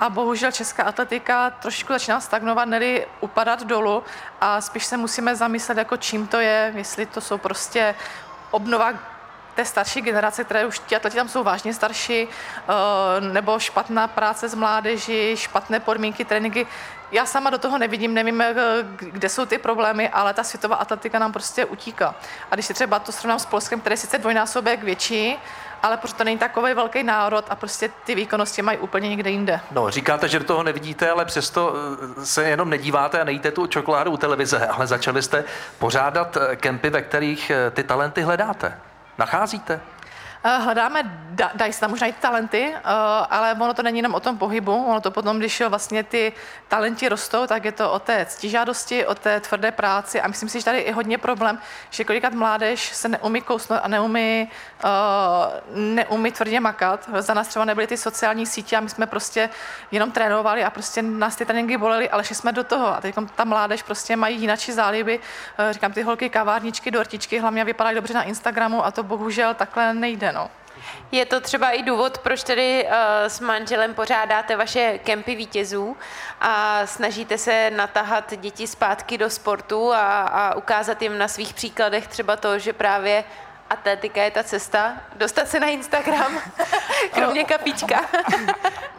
a 0.00 0.10
bohužel 0.10 0.52
česká 0.52 0.82
atletika 0.82 1.50
trošku 1.50 1.92
začíná 1.92 2.20
stagnovat, 2.20 2.68
neli 2.68 3.06
upadat 3.20 3.62
dolů 3.62 4.02
a 4.40 4.60
spíš 4.60 4.84
se 4.84 4.96
musíme 4.96 5.36
zamyslet, 5.36 5.78
jako 5.78 5.96
čím 5.96 6.26
to 6.26 6.40
je, 6.40 6.72
jestli 6.76 7.06
to 7.06 7.20
jsou 7.20 7.38
prostě 7.38 7.94
obnova 8.50 8.92
té 9.54 9.64
starší 9.64 10.00
generace, 10.00 10.44
které 10.44 10.66
už 10.66 10.78
ti 10.78 10.96
atleti 10.96 11.16
tam 11.16 11.28
jsou 11.28 11.42
vážně 11.42 11.74
starší, 11.74 12.28
eh, 12.28 13.20
nebo 13.20 13.58
špatná 13.58 14.08
práce 14.08 14.48
s 14.48 14.54
mládeží, 14.54 15.36
špatné 15.36 15.80
podmínky, 15.80 16.24
tréninky. 16.24 16.66
Já 17.12 17.26
sama 17.26 17.50
do 17.50 17.58
toho 17.58 17.78
nevidím, 17.78 18.14
nevím, 18.14 18.40
eh, 18.40 18.54
kde 18.98 19.28
jsou 19.28 19.46
ty 19.46 19.58
problémy, 19.58 20.08
ale 20.08 20.34
ta 20.34 20.42
světová 20.44 20.76
atletika 20.76 21.18
nám 21.18 21.32
prostě 21.32 21.64
utíká. 21.64 22.14
A 22.50 22.54
když 22.54 22.66
si 22.66 22.74
třeba 22.74 22.98
to 22.98 23.12
srovnám 23.12 23.38
s 23.38 23.46
Polskem, 23.46 23.80
které 23.80 23.92
je 23.92 23.96
sice 23.96 24.18
dvojnásobek 24.18 24.82
větší, 24.82 25.38
ale 25.84 25.96
prostě 25.96 26.18
to 26.18 26.24
není 26.24 26.38
takový 26.38 26.74
velký 26.74 27.02
národ 27.02 27.44
a 27.48 27.56
prostě 27.56 27.90
ty 28.04 28.14
výkonnosti 28.14 28.62
mají 28.62 28.78
úplně 28.78 29.08
někde 29.08 29.30
jinde. 29.30 29.60
No, 29.70 29.90
říkáte, 29.90 30.28
že 30.28 30.38
do 30.38 30.44
toho 30.44 30.62
nevidíte, 30.62 31.10
ale 31.10 31.24
přesto 31.24 31.74
eh, 32.20 32.26
se 32.26 32.44
jenom 32.44 32.70
nedíváte 32.70 33.20
a 33.20 33.24
nejíte 33.24 33.50
tu 33.50 33.66
čokoládu 33.66 34.10
u 34.10 34.16
televize, 34.16 34.66
ale 34.66 34.86
začali 34.86 35.22
jste 35.22 35.44
pořádat 35.78 36.38
kempy, 36.56 36.90
ve 36.90 37.02
kterých 37.02 37.52
ty 37.70 37.82
talenty 37.82 38.22
hledáte. 38.22 38.78
Nacházíte? 39.18 39.80
Eh, 40.46 40.58
hledáme, 40.58 41.02
da, 41.30 41.50
dají 41.54 41.72
se 41.72 41.80
tam 41.80 41.90
možná 41.90 42.06
i 42.06 42.12
talenty, 42.12 42.74
uh, 42.74 42.80
ale 43.30 43.56
ono 43.60 43.74
to 43.74 43.82
není 43.82 43.98
jenom 43.98 44.14
o 44.14 44.20
tom 44.20 44.38
pohybu, 44.38 44.84
ono 44.86 45.00
to 45.00 45.10
potom, 45.10 45.38
když 45.38 45.62
vlastně 45.68 46.02
ty 46.02 46.32
talenti 46.68 47.08
rostou, 47.08 47.46
tak 47.46 47.64
je 47.64 47.72
to 47.72 47.92
o 47.92 47.98
té 47.98 48.26
ctižádosti, 48.26 49.06
o 49.06 49.14
té 49.14 49.40
tvrdé 49.40 49.72
práci 49.72 50.20
a 50.20 50.28
myslím 50.28 50.48
si, 50.48 50.58
že 50.58 50.64
tady 50.64 50.82
je 50.82 50.94
hodně 50.94 51.18
problém, 51.18 51.58
že 51.90 52.04
kolikrát 52.04 52.34
mládež 52.34 52.94
se 52.94 53.08
neumí 53.08 53.40
kousnout 53.40 53.80
a 53.82 53.88
neumí, 53.88 54.50
uh, 54.84 54.90
neumí 55.78 56.32
tvrdě 56.32 56.60
makat. 56.60 57.08
Za 57.18 57.34
nás 57.34 57.48
třeba 57.48 57.64
nebyly 57.64 57.86
ty 57.86 57.96
sociální 57.96 58.46
sítě 58.46 58.76
a 58.76 58.80
my 58.80 58.88
jsme 58.88 59.06
prostě 59.06 59.50
jenom 59.90 60.10
trénovali 60.10 60.64
a 60.64 60.70
prostě 60.70 61.02
nás 61.02 61.36
ty 61.36 61.46
tréninky 61.46 61.76
bolely, 61.76 62.10
ale 62.10 62.24
šli 62.24 62.34
jsme 62.34 62.52
do 62.52 62.64
toho 62.64 62.96
a 62.96 63.00
teď 63.00 63.14
ta 63.34 63.44
mládež 63.44 63.82
prostě 63.82 64.16
mají 64.16 64.40
jinačí 64.40 64.72
záliby. 64.72 65.20
Říkám, 65.70 65.92
ty 65.92 66.02
holky 66.02 66.30
kavárničky, 66.30 66.90
dortičky 66.90 67.38
hlavně 67.38 67.64
vypadají 67.64 67.94
dobře 67.94 68.14
na 68.14 68.22
Instagramu 68.22 68.86
a 68.86 68.90
to 68.90 69.02
bohužel 69.02 69.54
takhle 69.54 69.94
nejde 69.94 70.33
no. 70.34 70.50
Je 71.12 71.26
to 71.26 71.40
třeba 71.40 71.70
i 71.70 71.82
důvod, 71.82 72.18
proč 72.18 72.42
tedy 72.42 72.84
uh, 72.84 72.90
s 73.26 73.40
manželem 73.40 73.94
pořádáte 73.94 74.56
vaše 74.56 74.98
kempy 74.98 75.34
vítězů 75.34 75.96
a 76.40 76.86
snažíte 76.86 77.38
se 77.38 77.70
natahat 77.70 78.34
děti 78.36 78.66
zpátky 78.66 79.18
do 79.18 79.30
sportu 79.30 79.92
a, 79.92 80.22
a 80.22 80.54
ukázat 80.54 81.02
jim 81.02 81.18
na 81.18 81.28
svých 81.28 81.54
příkladech 81.54 82.06
třeba 82.06 82.36
to, 82.36 82.58
že 82.58 82.72
právě 82.72 83.24
atletika 83.70 84.22
je 84.22 84.30
ta 84.30 84.42
cesta, 84.42 84.92
dostat 85.16 85.48
se 85.48 85.60
na 85.60 85.66
Instagram, 85.66 86.32
kromě 87.14 87.44
kapíčka. 87.44 88.00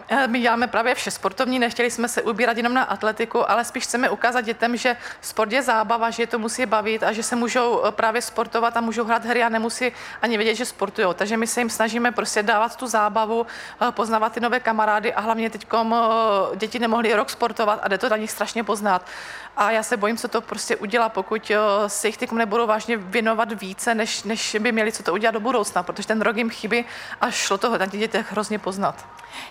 Eh, 0.09 0.27
my 0.27 0.39
děláme 0.39 0.67
právě 0.67 0.95
vše 0.95 1.11
sportovní, 1.11 1.59
nechtěli 1.59 1.91
jsme 1.91 2.07
se 2.07 2.21
ubírat 2.21 2.57
jenom 2.57 2.73
na 2.73 2.83
atletiku, 2.83 3.49
ale 3.51 3.65
spíš 3.65 3.83
chceme 3.83 4.09
ukázat 4.09 4.41
dětem, 4.41 4.77
že 4.77 4.97
sport 5.21 5.51
je 5.51 5.61
zábava, 5.61 6.09
že 6.09 6.23
je 6.23 6.27
to 6.27 6.39
musí 6.39 6.65
bavit 6.65 7.03
a 7.03 7.11
že 7.11 7.23
se 7.23 7.35
můžou 7.35 7.85
eh, 7.85 7.91
právě 7.91 8.21
sportovat 8.21 8.77
a 8.77 8.81
můžou 8.81 9.03
hrát 9.03 9.25
hry 9.25 9.43
a 9.43 9.49
nemusí 9.49 9.91
ani 10.21 10.37
vědět, 10.37 10.55
že 10.55 10.65
sportují. 10.65 11.07
Takže 11.15 11.37
my 11.37 11.47
se 11.47 11.61
jim 11.61 11.69
snažíme 11.69 12.11
prostě 12.11 12.43
dávat 12.43 12.75
tu 12.75 12.87
zábavu, 12.87 13.45
eh, 13.81 13.91
poznávat 13.91 14.33
ty 14.33 14.39
nové 14.39 14.59
kamarády 14.59 15.13
a 15.13 15.21
hlavně 15.21 15.49
teď 15.49 15.67
děti 16.55 16.79
nemohly 16.79 17.13
rok 17.13 17.29
sportovat 17.29 17.79
a 17.83 17.87
jde 17.87 17.97
to 17.97 18.09
na 18.09 18.17
nich 18.17 18.31
strašně 18.31 18.63
poznat. 18.63 19.05
A 19.57 19.71
já 19.71 19.83
se 19.83 19.97
bojím, 19.97 20.17
co 20.17 20.27
to 20.27 20.41
prostě 20.41 20.75
udělá, 20.75 21.09
pokud 21.09 21.51
se 21.87 22.07
jich 22.07 22.17
teď 22.17 22.31
nebudou 22.31 22.67
vážně 22.67 22.97
věnovat 22.97 23.51
více, 23.51 23.95
než, 23.95 24.23
než 24.23 24.57
by 24.59 24.71
měli 24.71 24.91
co 24.91 25.03
to 25.03 25.13
udělat 25.13 25.31
do 25.31 25.39
budoucna, 25.39 25.83
protože 25.83 26.07
ten 26.07 26.21
rok 26.21 26.37
jim 26.37 26.49
chybí 26.49 26.85
a 27.21 27.31
šlo 27.31 27.57
toho 27.57 27.77
na 27.77 27.85
těch 27.87 27.99
dětech 27.99 28.31
hrozně 28.31 28.59
poznat. 28.59 29.05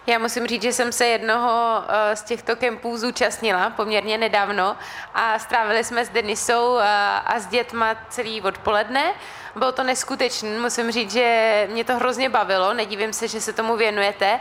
Já 0.06 0.18
musím 0.18 0.46
říct, 0.46 0.62
že 0.62 0.72
jsem 0.72 0.92
se 0.92 1.06
jednoho 1.06 1.82
eh, 1.88 2.16
z 2.16 2.22
těchto 2.22 2.56
kempů 2.56 2.96
zúčastnila 2.96 3.70
poměrně 3.70 4.18
nedávno 4.18 4.76
a 5.14 5.38
strávili 5.38 5.84
jsme 5.84 6.04
s 6.04 6.08
Denisou 6.08 6.78
eh, 6.78 6.84
a 7.24 7.38
s 7.38 7.46
dětma 7.46 7.94
celý 8.08 8.42
odpoledne. 8.42 9.12
Bylo 9.56 9.72
to 9.72 9.82
neskutečné, 9.82 10.58
musím 10.58 10.92
říct, 10.92 11.12
že 11.12 11.68
mě 11.72 11.84
to 11.84 11.96
hrozně 11.96 12.28
bavilo, 12.28 12.74
nedívím 12.74 13.12
se, 13.12 13.28
že 13.28 13.40
se 13.40 13.52
tomu 13.52 13.76
věnujete. 13.76 14.40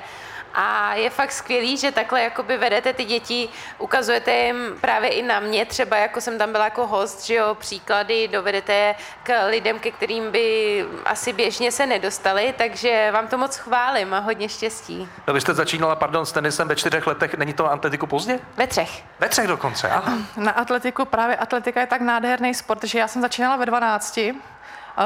A 0.54 0.94
je 0.94 1.10
fakt 1.10 1.32
skvělý, 1.32 1.78
že 1.78 1.92
takhle 1.92 2.24
jakoby 2.24 2.58
vedete 2.58 2.94
ty 2.94 3.06
děti, 3.06 3.50
ukazujete 3.78 4.32
jim 4.34 4.78
právě 4.82 5.10
i 5.10 5.22
na 5.22 5.40
mě, 5.40 5.66
třeba 5.66 5.98
jako 5.98 6.22
jsem 6.22 6.38
tam 6.38 6.52
byla 6.52 6.64
jako 6.64 6.88
host, 6.88 7.26
že 7.26 7.36
jo, 7.36 7.56
příklady 7.56 8.28
dovedete 8.28 8.96
k 9.24 9.48
lidem, 9.48 9.80
ke 9.80 9.92
kterým 9.92 10.32
by 10.32 10.86
asi 11.06 11.34
běžně 11.34 11.72
se 11.72 11.86
nedostali, 11.86 12.54
takže 12.58 13.12
vám 13.12 13.28
to 13.28 13.38
moc 13.38 13.58
chválím 13.58 14.14
a 14.14 14.20
hodně 14.20 14.50
štěstí. 14.50 15.10
No 15.28 15.34
vy 15.34 15.42
jste 15.42 15.54
začínala, 15.54 15.96
pardon, 15.96 16.26
s 16.26 16.32
tenisem 16.32 16.68
ve 16.68 16.76
čtyřech 16.76 17.08
letech, 17.08 17.34
není 17.34 17.54
to 17.54 17.72
atletiku 17.72 18.08
pozdě? 18.08 18.40
Ve 18.58 18.68
třech. 18.68 19.04
Ve 19.20 19.30
třech 19.30 19.48
dokonce, 19.48 19.90
aha. 19.90 20.18
Na 20.38 20.52
atletiku 20.52 21.06
právě 21.06 21.36
atletika 21.36 21.82
je 21.82 21.88
tak 21.88 22.02
nádherný 22.02 22.54
sport, 22.54 22.84
že 22.84 23.00
já 23.00 23.08
jsem 23.08 23.22
začínala 23.22 23.56
ve 23.56 23.66
12 23.66 24.18
Eh, 24.18 24.34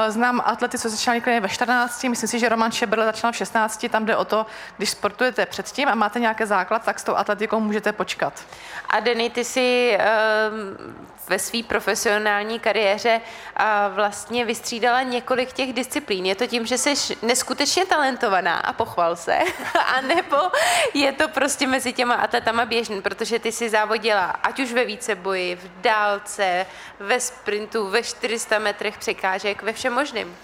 znám 0.08 0.42
atlety, 0.44 0.78
co 0.78 0.88
začínali 0.88 1.40
ve 1.40 1.48
14, 1.48 2.04
myslím 2.04 2.28
si, 2.28 2.38
že 2.38 2.48
Roman 2.48 2.72
Šebrle 2.72 3.04
začal 3.04 3.32
v 3.32 3.36
16, 3.36 3.86
tam 3.90 4.06
jde 4.06 4.16
o 4.16 4.24
to, 4.24 4.46
když 4.76 4.90
sportujete 4.90 5.46
předtím 5.46 5.88
a 5.88 5.94
máte 5.94 6.20
nějaký 6.20 6.44
základ, 6.44 6.84
tak 6.84 7.00
s 7.00 7.04
tou 7.04 7.14
atletikou 7.14 7.60
můžete 7.60 7.92
počkat. 7.92 8.32
A 8.88 9.00
Denny, 9.00 9.30
ty 9.30 9.44
jsi 9.44 9.98
uh, 9.98 11.17
ve 11.28 11.38
své 11.38 11.62
profesionální 11.62 12.60
kariéře 12.60 13.20
uh, 13.20 13.94
vlastně 13.94 14.44
vystřídala 14.44 15.02
několik 15.02 15.52
těch 15.52 15.72
disciplín. 15.72 16.26
Je 16.26 16.34
to 16.34 16.46
tím, 16.46 16.66
že 16.66 16.78
jsi 16.78 17.16
neskutečně 17.22 17.86
talentovaná 17.86 18.56
a 18.56 18.72
pochval 18.72 19.16
se, 19.16 19.38
a 19.86 20.00
nebo 20.00 20.36
je 20.94 21.12
to 21.12 21.28
prostě 21.28 21.66
mezi 21.66 21.92
těma 21.92 22.14
atletama 22.14 22.64
běžný, 22.64 23.02
protože 23.02 23.38
ty 23.38 23.52
si 23.52 23.68
závodila 23.68 24.24
ať 24.24 24.60
už 24.60 24.72
ve 24.72 24.84
víceboji, 24.84 25.56
v 25.56 25.80
dálce, 25.80 26.66
ve 27.00 27.20
sprintu, 27.20 27.88
ve 27.88 28.02
400 28.02 28.58
metrech 28.58 28.98
překážek, 28.98 29.62
ve 29.62 29.72
všem 29.72 29.92
možným. 29.92 30.36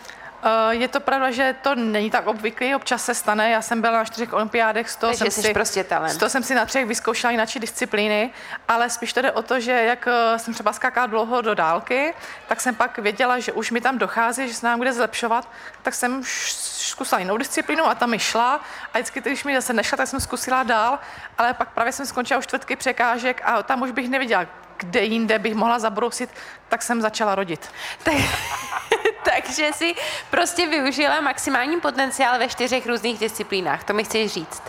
Eh, 0.45 0.75
je 0.75 0.89
to 0.89 1.01
pravda, 1.01 1.31
že 1.31 1.55
to 1.63 1.75
není 1.75 2.11
tak 2.11 2.27
obvyklý, 2.27 2.75
občas 2.75 3.05
se 3.05 3.15
stane. 3.15 3.51
Já 3.51 3.63
jsem 3.63 3.81
byla 3.81 3.99
na 3.99 4.05
čtyřech 4.05 4.33
olympiádech, 4.33 4.91
z 4.91 4.97
toho, 4.97 5.15
jsem 5.15 5.31
si, 5.31 5.53
prostě 5.53 5.85
talent. 5.85 6.15
z 6.15 6.17
toho 6.17 6.31
jsem 6.31 6.43
si 6.43 6.55
na 6.55 6.67
třech 6.67 6.87
vyzkoušela 6.87 7.31
jináčí 7.31 7.61
disciplíny, 7.61 8.31
ale 8.69 8.91
spíš 8.91 9.13
to 9.13 9.23
jde 9.23 9.33
o 9.33 9.43
to, 9.43 9.61
že 9.61 9.73
jak 9.73 10.09
eh, 10.09 10.39
jsem 10.39 10.55
třeba 10.55 10.73
skákala 10.73 11.07
dlouho 11.07 11.41
do 11.41 11.55
dálky, 11.55 12.15
tak 12.49 12.61
jsem 12.61 12.75
pak 12.75 12.99
věděla, 12.99 13.39
že 13.39 13.53
už 13.53 13.71
mi 13.71 13.81
tam 13.81 13.99
dochází, 13.99 14.49
že 14.49 14.55
se 14.55 14.67
nám 14.67 14.79
bude 14.79 14.93
zlepšovat, 14.93 15.49
tak 15.83 15.95
jsem 15.95 16.23
zkusila 16.25 17.19
jinou 17.19 17.37
disciplínu 17.37 17.85
a 17.85 17.95
tam 17.95 18.11
mi 18.11 18.19
šla 18.19 18.61
a 18.95 18.99
vždycky, 18.99 19.21
když 19.21 19.45
mi 19.45 19.55
zase 19.55 19.73
nešla, 19.73 19.97
tak 19.97 20.09
jsem 20.09 20.21
zkusila 20.21 20.63
dál, 20.63 20.99
ale 21.39 21.55
pak 21.55 21.69
právě 21.69 21.93
jsem 21.93 22.07
skončila 22.07 22.39
už 22.39 22.47
čtvrtky 22.47 22.77
překážek 22.77 23.43
a 23.45 23.63
tam 23.63 23.83
už 23.83 23.91
bych 23.91 24.09
neviděla, 24.09 24.47
kde 24.77 25.01
jinde 25.01 25.39
bych 25.39 25.55
mohla 25.55 25.79
zabrousit, 25.79 26.31
tak 26.69 26.83
jsem 26.83 27.01
začala 27.03 27.35
rodit. 27.35 27.69
Tak, 28.03 28.15
takže 29.37 29.73
si 29.73 29.95
prostě 30.31 30.67
využila 30.67 31.21
maximální 31.21 31.81
potenciál 31.81 32.39
ve 32.39 32.49
čtyřech 32.49 32.87
různých 32.87 33.19
disciplínách, 33.19 33.85
to 33.85 33.93
mi 33.93 34.05
chceš 34.05 34.33
říct. 34.33 34.63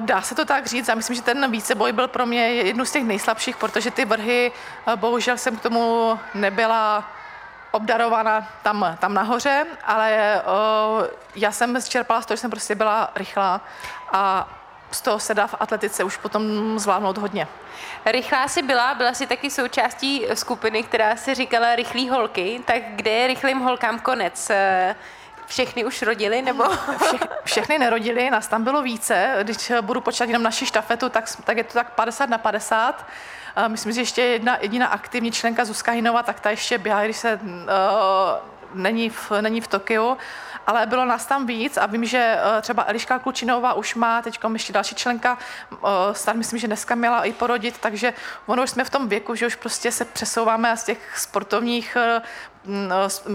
Dá 0.00 0.22
se 0.22 0.34
to 0.34 0.44
tak 0.44 0.66
říct. 0.66 0.88
Já 0.88 0.94
myslím, 0.94 1.16
že 1.16 1.22
ten 1.22 1.50
víceboj 1.50 1.92
byl 1.92 2.08
pro 2.08 2.26
mě 2.26 2.48
jednu 2.48 2.84
z 2.84 2.90
těch 2.90 3.04
nejslabších, 3.04 3.56
protože 3.56 3.90
ty 3.90 4.04
vrhy, 4.04 4.52
uh, 4.86 4.94
bohužel 4.96 5.36
jsem 5.36 5.56
k 5.56 5.62
tomu 5.62 6.18
nebyla 6.34 7.04
obdarovaná 7.70 8.48
tam, 8.62 8.96
tam 8.98 9.14
nahoře, 9.14 9.66
ale 9.84 10.42
já 11.36 11.52
jsem 11.52 11.80
zčerpala 11.80 12.22
z 12.22 12.26
toho, 12.26 12.36
že 12.36 12.40
jsem 12.40 12.50
prostě 12.50 12.74
byla 12.74 13.10
rychlá 13.14 13.60
a 14.12 14.48
z 14.90 15.00
toho 15.00 15.18
se 15.18 15.34
dá 15.34 15.46
v 15.46 15.54
atletice 15.60 16.04
už 16.04 16.16
potom 16.16 16.78
zvládnout 16.78 17.18
hodně. 17.18 17.48
Rychlá 18.06 18.48
si 18.48 18.62
byla, 18.62 18.94
byla 18.94 19.14
si 19.14 19.26
taky 19.26 19.50
součástí 19.50 20.26
skupiny, 20.34 20.82
která 20.82 21.16
se 21.16 21.34
říkala 21.34 21.76
rychlý 21.76 22.08
holky, 22.08 22.60
tak 22.64 22.82
kde 22.88 23.10
je 23.10 23.26
rychlým 23.26 23.58
holkám 23.58 24.00
konec? 24.00 24.50
Všechny 25.46 25.84
už 25.84 26.02
rodili, 26.02 26.42
nebo? 26.42 26.64
Vše, 27.04 27.18
všechny 27.44 27.78
nerodili, 27.78 28.30
nás 28.30 28.48
tam 28.48 28.64
bylo 28.64 28.82
více. 28.82 29.36
Když 29.42 29.72
budu 29.80 30.00
počítat 30.00 30.28
jenom 30.28 30.42
naši 30.42 30.66
štafetu, 30.66 31.08
tak, 31.08 31.24
tak 31.44 31.56
je 31.56 31.64
to 31.64 31.72
tak 31.72 31.90
50 31.90 32.30
na 32.30 32.38
50. 32.38 33.06
Myslím, 33.68 33.92
že 33.92 34.00
ještě 34.00 34.22
jedna 34.22 34.58
jediná 34.60 34.86
aktivní 34.86 35.32
členka 35.32 35.64
Zuzka 35.64 35.92
Hinova, 35.92 36.22
tak 36.22 36.40
ta 36.40 36.50
ještě 36.50 36.78
běhá, 36.78 37.04
když 37.04 37.16
se 37.16 37.40
uh, 37.42 37.58
není 38.74 39.10
v, 39.10 39.32
není 39.40 39.60
v 39.60 39.68
Tokiu 39.68 40.16
ale 40.68 40.86
bylo 40.86 41.04
nás 41.04 41.26
tam 41.26 41.46
víc 41.46 41.76
a 41.76 41.86
vím, 41.86 42.04
že 42.04 42.38
eh, 42.38 42.62
třeba 42.62 42.84
Eliška 42.86 43.18
Klučinová 43.18 43.74
už 43.74 43.94
má 43.94 44.22
teď 44.22 44.38
ještě 44.52 44.72
další 44.72 44.94
členka, 44.94 45.38
eh, 45.72 45.78
stát 46.12 46.36
myslím, 46.36 46.58
že 46.58 46.66
dneska 46.66 46.94
měla 46.94 47.24
i 47.24 47.32
porodit, 47.32 47.78
takže 47.78 48.12
ono 48.46 48.62
už 48.62 48.70
jsme 48.70 48.84
v 48.84 48.90
tom 48.90 49.08
věku, 49.08 49.34
že 49.34 49.46
už 49.46 49.54
prostě 49.54 49.92
se 49.92 50.04
přesouváme 50.04 50.76
z 50.76 50.84
těch 50.84 51.18
sportovních 51.18 51.96
eh, 51.96 52.22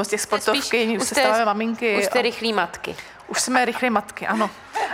z 0.03 0.07
těch 0.07 0.21
sportovky, 0.21 0.97
už 0.97 1.07
se 1.07 1.15
stáváme 1.15 1.45
maminky. 1.45 1.97
Už 1.97 2.05
jste 2.05 2.21
rychlý 2.21 2.53
matky. 2.53 2.95
Už 3.33 3.41
jsme 3.41 3.65
rychlé 3.65 3.89
matky, 3.89 4.27
ano. 4.27 4.49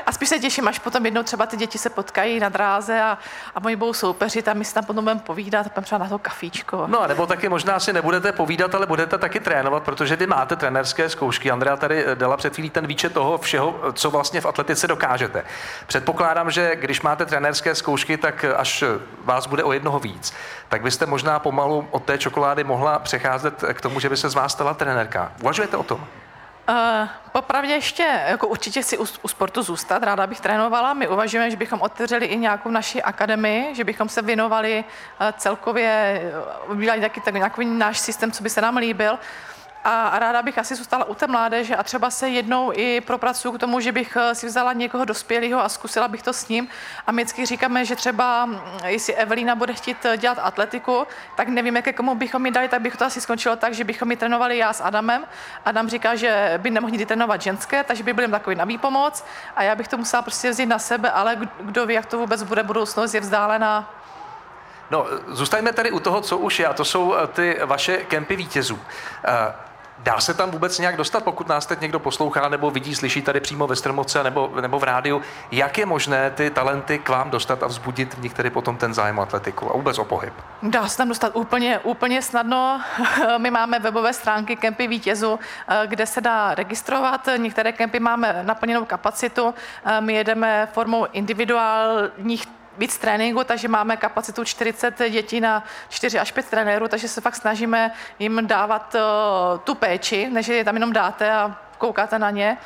A 0.06 0.12
spíš 0.12 0.30
se 0.30 0.40
těším, 0.40 0.68
až 0.68 0.80
potom 0.80 1.06
jednou 1.06 1.24
třeba 1.24 1.46
ty 1.46 1.58
děti 1.58 1.78
se 1.78 1.90
potkají 1.90 2.40
na 2.40 2.50
dráze 2.50 3.02
a, 3.02 3.18
a 3.56 3.60
moji 3.60 3.76
budou 3.76 3.94
soupeřit 3.94 4.48
a 4.48 4.54
my 4.54 4.66
si 4.66 4.74
tam 4.74 4.86
potom 4.86 5.04
budeme 5.04 5.20
povídat 5.20 5.68
a 5.76 5.82
třeba 5.82 6.00
na 6.00 6.10
to 6.10 6.20
kafíčko. 6.20 6.84
No 6.88 7.02
a 7.02 7.08
nebo 7.08 7.28
taky 7.28 7.50
možná 7.50 7.80
si 7.80 7.94
nebudete 7.94 8.32
povídat, 8.32 8.76
ale 8.76 8.86
budete 8.86 9.18
taky 9.18 9.40
trénovat, 9.40 9.84
protože 9.84 10.16
vy 10.16 10.28
máte 10.28 10.56
trenérské 10.56 11.10
zkoušky. 11.10 11.52
Andrea 11.52 11.78
tady 11.78 12.06
dala 12.16 12.38
před 12.38 12.54
chvílí 12.54 12.70
ten 12.70 12.88
výčet 12.88 13.14
toho 13.14 13.38
všeho, 13.38 13.80
co 13.94 14.12
vlastně 14.12 14.42
v 14.42 14.46
atletice 14.46 14.88
dokážete. 14.88 15.44
Předpokládám, 15.88 16.52
že 16.52 16.76
když 16.76 17.02
máte 17.02 17.26
trenérské 17.26 17.76
zkoušky, 17.76 18.18
tak 18.18 18.46
až 18.58 18.84
vás 19.26 19.48
bude 19.48 19.64
o 19.64 19.74
jednoho 19.74 20.00
víc, 20.00 20.34
tak 20.70 20.82
byste 20.82 21.06
možná 21.06 21.40
pomalu 21.40 21.88
od 21.92 22.04
té 22.04 22.18
čokolády 22.18 22.64
mohla 22.64 23.00
přecházet 23.00 23.64
k 23.74 23.82
tomu, 23.82 24.00
že 24.00 24.10
by 24.10 24.18
se 24.18 24.30
z 24.30 24.36
vás 24.36 24.52
stala 24.52 24.74
trenérka. 24.74 25.32
Uvažujete 25.42 25.78
o 25.78 25.84
tom? 25.84 26.08
Uh, 26.70 27.08
popravdě 27.32 27.74
ještě, 27.74 28.22
jako 28.28 28.48
určitě 28.48 28.84
si 28.84 28.98
u, 28.98 29.06
u 29.22 29.28
sportu 29.28 29.64
zůstat, 29.64 30.04
ráda 30.04 30.28
bych 30.28 30.40
trénovala. 30.40 30.94
My 30.94 31.08
uvažujeme, 31.08 31.52
že 31.52 31.58
bychom 31.58 31.82
otevřeli 31.82 32.26
i 32.26 32.38
nějakou 32.38 32.72
naši 32.72 33.02
akademii, 33.02 33.76
že 33.76 33.84
bychom 33.84 34.10
se 34.10 34.22
věnovali 34.22 34.84
uh, 34.84 35.28
celkově, 35.38 36.22
uh, 36.68 36.78
udělali 36.78 37.02
taky 37.02 37.22
tak 37.22 37.34
nějaký 37.34 37.66
náš 37.66 38.00
systém, 38.00 38.32
co 38.32 38.44
by 38.44 38.50
se 38.50 38.62
nám 38.62 38.78
líbil 38.78 39.20
a 39.84 40.20
ráda 40.20 40.42
bych 40.42 40.58
asi 40.58 40.76
zůstala 40.76 41.06
u 41.06 41.16
té 41.16 41.28
mládeže 41.28 41.76
a 41.76 41.84
třeba 41.84 42.10
se 42.10 42.30
jednou 42.30 42.72
i 42.74 43.02
propracuju 43.02 43.54
k 43.54 43.60
tomu, 43.60 43.80
že 43.80 43.92
bych 43.92 44.18
eh, 44.18 44.36
si 44.36 44.48
vzala 44.48 44.74
někoho 44.74 45.06
dospělého 45.06 45.64
a 45.64 45.70
zkusila 45.70 46.08
bych 46.08 46.24
to 46.24 46.34
s 46.34 46.48
ním. 46.48 46.68
A 47.08 47.12
my 47.12 47.24
vždycky 47.24 47.46
říkáme, 47.46 47.86
že 47.86 47.96
třeba, 47.96 48.46
hm, 48.46 48.60
jestli 48.86 49.16
Evelina 49.16 49.56
bude 49.56 49.74
chtít 49.74 50.06
eh, 50.06 50.18
dělat 50.18 50.40
atletiku, 50.42 51.08
tak 51.36 51.48
nevím, 51.48 51.76
jaké 51.76 51.94
komu 51.94 52.16
bychom 52.16 52.42
mi 52.42 52.52
dali, 52.52 52.68
tak 52.68 52.82
bych 52.82 52.98
to 52.98 53.06
asi 53.06 53.22
skončilo 53.22 53.56
tak, 53.56 53.74
že 53.74 53.84
bychom 53.84 54.08
mi 54.08 54.18
trénovali 54.18 54.58
já 54.58 54.74
s 54.74 54.82
Adamem. 54.82 55.26
Adam 55.66 55.90
říká, 55.90 56.16
že 56.16 56.54
by 56.58 56.70
nemohli 56.70 56.92
nikdy 56.92 57.06
trénovat 57.06 57.42
ženské, 57.42 57.84
takže 57.84 58.04
by 58.04 58.14
byl 58.14 58.30
takový 58.30 58.56
na 58.56 58.66
výpomoc 58.66 59.26
a 59.56 59.64
já 59.64 59.76
bych 59.76 59.88
to 59.88 59.98
musela 59.98 60.22
prostě 60.22 60.50
vzít 60.50 60.66
na 60.66 60.80
sebe, 60.80 61.12
ale 61.12 61.38
kdo 61.60 61.86
ví, 61.86 61.94
jak 61.94 62.06
to 62.06 62.18
vůbec 62.18 62.44
bude 62.44 62.64
budoucnost, 62.64 63.14
je 63.14 63.22
vzdálená 63.22 64.00
No, 64.92 65.06
zůstaňme 65.28 65.74
tady 65.74 65.92
u 65.92 66.00
toho, 66.00 66.22
co 66.22 66.38
už 66.38 66.60
je, 66.60 66.68
a 66.68 66.74
to 66.74 66.86
jsou 66.86 67.16
eh, 67.16 67.28
ty 67.28 67.60
vaše 67.66 67.98
kempy 67.98 68.36
vítězů. 68.36 68.80
Dá 70.04 70.20
se 70.20 70.34
tam 70.34 70.52
vůbec 70.52 70.80
nějak 70.80 70.98
dostat, 70.98 71.24
pokud 71.24 71.48
nás 71.48 71.66
teď 71.66 71.82
někdo 71.82 72.00
poslouchá 72.00 72.50
nebo 72.50 72.72
vidí, 72.72 72.96
slyší 72.96 73.22
tady 73.22 73.40
přímo 73.40 73.68
ve 73.68 73.76
Strmoce 73.76 74.24
nebo, 74.24 74.52
nebo 74.62 74.80
v 74.80 74.84
rádiu, 74.84 75.22
jak 75.52 75.78
je 75.78 75.86
možné 75.86 76.32
ty 76.32 76.50
talenty 76.50 77.00
k 77.00 77.10
vám 77.10 77.30
dostat 77.30 77.64
a 77.64 77.68
vzbudit 77.68 78.14
v 78.14 78.22
nich 78.22 78.34
tedy 78.34 78.50
potom 78.50 78.78
ten 78.78 78.94
zájem 78.94 79.20
o 79.20 79.22
atletiku 79.22 79.70
a 79.70 79.74
vůbec 79.74 80.00
o 80.00 80.06
pohyb? 80.06 80.34
Dá 80.64 80.88
se 80.88 80.98
tam 80.98 81.08
dostat 81.08 81.32
úplně, 81.36 81.80
úplně 81.80 82.22
snadno. 82.22 82.82
My 83.38 83.52
máme 83.52 83.80
webové 83.80 84.14
stránky 84.14 84.56
Kempy 84.56 84.88
vítězů, 84.88 85.40
kde 85.86 86.06
se 86.06 86.22
dá 86.22 86.56
registrovat. 86.56 87.30
Některé 87.38 87.72
kempy 87.72 88.00
máme 88.00 88.44
naplněnou 88.44 88.86
kapacitu. 88.86 89.54
My 90.00 90.14
jedeme 90.14 90.68
formou 90.74 91.08
individuálních 91.12 92.59
víc 92.80 92.98
tréninku, 92.98 93.44
takže 93.44 93.68
máme 93.68 93.98
kapacitu 93.98 94.44
40 94.44 95.10
dětí 95.10 95.42
na 95.42 95.64
4 95.90 96.20
až 96.20 96.32
5 96.32 96.46
trenérů, 96.46 96.88
takže 96.88 97.08
se 97.08 97.22
fakt 97.22 97.36
snažíme 97.36 97.92
jim 98.20 98.48
dávat 98.48 98.96
uh, 98.96 99.60
tu 99.60 99.76
péči, 99.76 100.30
než 100.30 100.48
je 100.48 100.64
tam 100.64 100.76
jenom 100.76 100.94
dáte 100.94 101.32
a 101.32 101.56
koukáte 101.78 102.20
na 102.20 102.30
ně. 102.30 102.58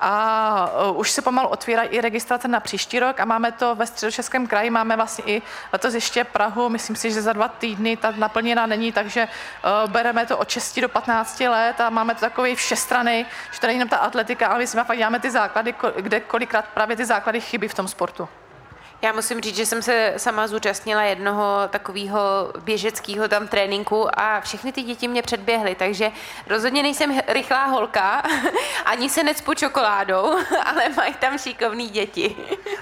A 0.00 0.70
uh, 0.90 0.98
už 0.98 1.10
se 1.10 1.22
pomalu 1.22 1.48
otvírá 1.48 1.82
i 1.82 2.00
registrace 2.00 2.48
na 2.48 2.60
příští 2.60 3.00
rok 3.00 3.20
a 3.20 3.24
máme 3.24 3.52
to 3.52 3.74
ve 3.74 3.86
středočeském 3.86 4.46
kraji, 4.46 4.70
máme 4.70 4.96
vlastně 4.96 5.24
i 5.26 5.42
letos 5.72 5.94
ještě 5.94 6.24
Prahu, 6.24 6.68
myslím 6.68 6.96
si, 6.96 7.12
že 7.12 7.22
za 7.22 7.32
dva 7.32 7.48
týdny 7.48 7.96
ta 7.96 8.14
naplněná 8.16 8.66
není, 8.66 8.92
takže 8.92 9.28
uh, 9.28 9.90
bereme 9.90 10.26
to 10.26 10.38
od 10.38 10.50
6 10.50 10.80
do 10.80 10.88
15 10.88 11.40
let 11.40 11.80
a 11.80 11.90
máme 11.90 12.14
to 12.14 12.20
takový 12.20 12.54
všestrany, 12.54 13.26
že 13.52 13.60
to 13.60 13.66
není 13.66 13.78
jenom 13.78 13.88
ta 13.88 13.96
atletika, 13.96 14.46
ale 14.46 14.58
my 14.58 14.66
si 14.66 14.76
fakt 14.84 14.98
děláme 14.98 15.20
ty 15.20 15.30
základy, 15.30 15.74
kde 15.96 16.20
kolikrát 16.20 16.64
právě 16.74 16.96
ty 16.96 17.04
základy 17.04 17.40
chybí 17.40 17.68
v 17.68 17.74
tom 17.74 17.88
sportu. 17.88 18.28
Já 19.02 19.12
musím 19.12 19.40
říct, 19.40 19.56
že 19.56 19.66
jsem 19.66 19.82
se 19.82 20.14
sama 20.16 20.46
zúčastnila 20.46 21.02
jednoho 21.02 21.68
takového 21.70 22.20
běžeckého 22.60 23.28
tam 23.28 23.48
tréninku 23.48 24.20
a 24.20 24.40
všechny 24.40 24.72
ty 24.72 24.82
děti 24.82 25.08
mě 25.08 25.22
předběhly, 25.22 25.74
takže 25.74 26.10
rozhodně 26.46 26.82
nejsem 26.82 27.20
rychlá 27.28 27.66
holka, 27.66 28.22
ani 28.84 29.08
se 29.08 29.22
necpu 29.22 29.54
čokoládou, 29.54 30.24
ale 30.64 30.88
mají 30.96 31.14
tam 31.14 31.38
šikovný 31.38 31.88
děti. 31.88 32.36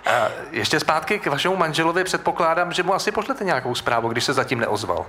A 0.07 0.29
ještě 0.51 0.81
zpátky 0.81 1.19
k 1.19 1.27
vašemu 1.27 1.57
manželovi 1.57 2.05
předpokládám, 2.05 2.73
že 2.73 2.83
mu 2.83 2.95
asi 2.95 3.13
pošlete 3.13 3.45
nějakou 3.45 3.75
zprávu, 3.75 4.09
když 4.09 4.25
se 4.25 4.33
zatím 4.33 4.61
neozval. 4.61 5.07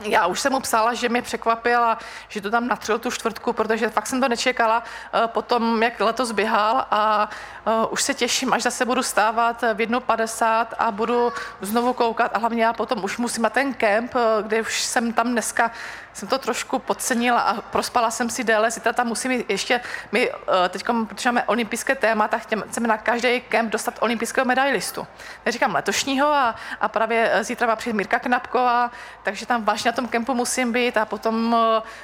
Já 0.00 0.26
už 0.26 0.40
jsem 0.40 0.52
mu 0.52 0.60
psala, 0.60 0.94
že 0.94 1.08
mě 1.08 1.22
překvapil 1.22 1.84
a 1.84 1.98
že 2.28 2.40
to 2.40 2.50
tam 2.50 2.68
natřel 2.68 2.98
tu 2.98 3.10
čtvrtku, 3.10 3.52
protože 3.52 3.90
fakt 3.90 4.06
jsem 4.06 4.20
to 4.20 4.28
nečekala 4.28 4.82
eh, 5.14 5.28
potom, 5.28 5.82
jak 5.82 6.00
letos 6.00 6.32
běhal 6.32 6.86
a 6.90 7.30
uh, 7.66 7.92
už 7.92 8.02
se 8.02 8.14
těším, 8.14 8.52
až 8.52 8.62
zase 8.62 8.84
budu 8.84 9.02
stávat 9.02 9.62
v 9.62 9.76
1.50 9.76 10.66
a 10.78 10.90
budu 10.90 11.32
znovu 11.60 11.92
koukat 11.92 12.30
a 12.34 12.38
hlavně 12.38 12.64
já 12.64 12.72
potom 12.72 13.04
už 13.04 13.18
musím 13.18 13.42
na 13.42 13.50
ten 13.50 13.74
kemp, 13.74 14.14
eh, 14.14 14.42
kde 14.42 14.60
už 14.60 14.82
jsem 14.82 15.12
tam 15.12 15.32
dneska, 15.32 15.70
jsem 16.18 16.28
to 16.28 16.38
trošku 16.38 16.78
podcenila 16.78 17.40
a 17.40 17.60
prospala 17.60 18.10
jsem 18.10 18.30
si 18.30 18.44
déle, 18.44 18.68
tam 18.94 19.06
musím 19.06 19.44
ještě, 19.48 19.80
my 20.12 20.30
uh, 20.30 20.36
teď, 20.68 20.84
protože 21.08 21.28
máme 21.28 21.44
olympijské 21.44 21.94
téma, 21.94 22.28
tak 22.28 22.42
chceme 22.42 22.88
na 22.88 22.96
každý 22.96 23.40
kemp 23.40 23.72
dostat 23.72 23.94
olympijského 24.00 24.44
medailistu. 24.44 25.06
Neříkám 25.46 25.74
letošního 25.74 26.26
a, 26.26 26.54
a 26.80 26.88
právě 26.88 27.38
zítra 27.40 27.66
má 27.66 27.76
přijít 27.76 27.96
Mirka 27.96 28.18
Knapková, 28.18 28.90
takže 29.22 29.46
tam 29.46 29.64
vážně 29.64 29.88
na 29.88 29.96
tom 29.96 30.08
kempu 30.08 30.34
musím 30.34 30.72
být 30.72 30.96
a 30.96 31.04
potom 31.04 31.56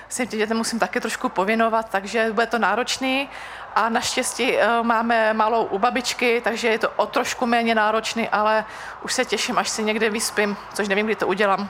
se 0.08 0.26
těm 0.26 0.38
dětem 0.38 0.56
musím 0.56 0.78
také 0.78 1.00
trošku 1.00 1.28
pověnovat, 1.28 1.90
takže 1.90 2.32
bude 2.32 2.46
to 2.46 2.58
náročný 2.58 3.28
a 3.74 3.88
naštěstí 3.88 4.56
eh, 4.56 4.82
máme 4.82 5.34
malou 5.34 5.64
u 5.64 5.78
babičky, 5.78 6.40
takže 6.44 6.68
je 6.68 6.78
to 6.78 6.90
o 6.90 7.06
trošku 7.06 7.46
méně 7.46 7.74
náročný, 7.74 8.28
ale 8.28 8.64
už 9.02 9.12
se 9.12 9.24
těším, 9.24 9.58
až 9.58 9.68
si 9.68 9.82
někde 9.82 10.10
vyspím, 10.10 10.56
což 10.74 10.88
nevím, 10.88 11.06
kdy 11.06 11.16
to 11.16 11.26
udělám. 11.26 11.68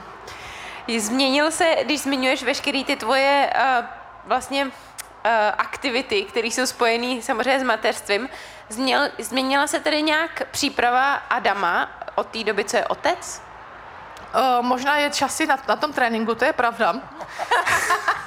Změnil 0.97 1.51
se, 1.51 1.75
když 1.83 2.01
zmiňuješ 2.01 2.43
veškeré 2.43 2.83
ty 2.83 2.95
tvoje 2.95 3.53
uh, 3.55 3.85
vlastně 4.25 4.65
uh, 4.65 4.71
aktivity, 5.57 6.23
které 6.23 6.47
jsou 6.47 6.65
spojené 6.65 7.21
samozřejmě 7.21 7.59
s 7.59 7.63
mateřstvím, 7.63 8.29
změnil, 8.69 9.01
změnila 9.19 9.67
se 9.67 9.79
tedy 9.79 10.01
nějak 10.01 10.47
příprava 10.51 11.13
Adama 11.13 11.89
od 12.15 12.27
té 12.27 12.43
doby, 12.43 12.63
co 12.63 12.77
je 12.77 12.87
otec? 12.87 13.41
Uh, 14.35 14.65
možná 14.65 14.97
je 14.97 15.09
časy 15.09 15.45
na, 15.45 15.59
na 15.67 15.75
tom 15.75 15.93
tréninku, 15.93 16.35
to 16.35 16.45
je 16.45 16.53
pravda. 16.53 16.95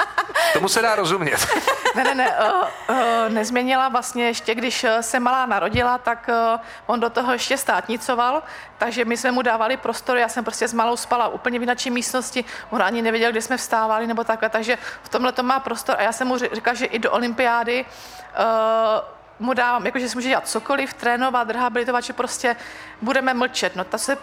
Tomu 0.52 0.68
se 0.68 0.82
dá 0.82 0.94
rozumět. 0.94 1.46
ne, 1.94 2.04
ne, 2.04 2.14
ne, 2.14 2.30
uh, 2.30 2.96
uh, 2.96 3.28
nezměnila 3.28 3.88
vlastně 3.88 4.26
ještě, 4.26 4.54
když 4.54 4.87
se 5.00 5.20
malá 5.20 5.46
narodila, 5.46 5.98
tak 5.98 6.30
uh, 6.54 6.61
on 6.87 7.00
do 7.00 7.11
toho 7.11 7.32
ještě 7.32 7.56
státnicoval, 7.56 8.42
takže 8.78 9.04
my 9.04 9.16
jsme 9.16 9.30
mu 9.30 9.42
dávali 9.42 9.76
prostor, 9.76 10.16
já 10.16 10.28
jsem 10.28 10.44
prostě 10.44 10.68
s 10.68 10.72
malou 10.72 10.96
spala 10.96 11.28
úplně 11.28 11.58
v 11.58 11.62
jináčí 11.62 11.90
místnosti, 11.90 12.44
on 12.70 12.82
ani 12.82 13.02
nevěděl, 13.02 13.30
kde 13.30 13.42
jsme 13.42 13.56
vstávali 13.56 14.06
nebo 14.06 14.24
takhle, 14.24 14.48
takže 14.48 14.78
v 15.02 15.08
tomhle 15.08 15.32
to 15.32 15.42
má 15.42 15.61
prostor 15.61 15.96
a 15.98 16.02
já 16.02 16.12
jsem 16.12 16.28
mu 16.28 16.38
říkala, 16.38 16.74
že 16.74 16.87
i 16.87 16.98
do 16.98 17.12
olympiády 17.12 17.84
uh, 17.84 19.46
mu 19.46 19.54
dávám, 19.54 19.87
jakože 19.87 20.08
si 20.08 20.16
může 20.16 20.28
dělat 20.28 20.48
cokoliv, 20.48 20.94
trénovat, 20.94 21.50
rehabilitovat, 21.50 22.04
že 22.04 22.12
prostě 22.12 22.56
budeme 23.02 23.34
mlčet. 23.34 23.76
No 23.76 23.84
ta 23.84 23.98
se 23.98 24.18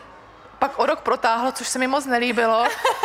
pak 0.59 0.79
o 0.79 0.85
rok 0.85 0.99
protáhlo, 1.01 1.51
což 1.51 1.67
se 1.67 1.79
mi 1.79 1.87
moc 1.87 2.05
nelíbilo. 2.05 2.65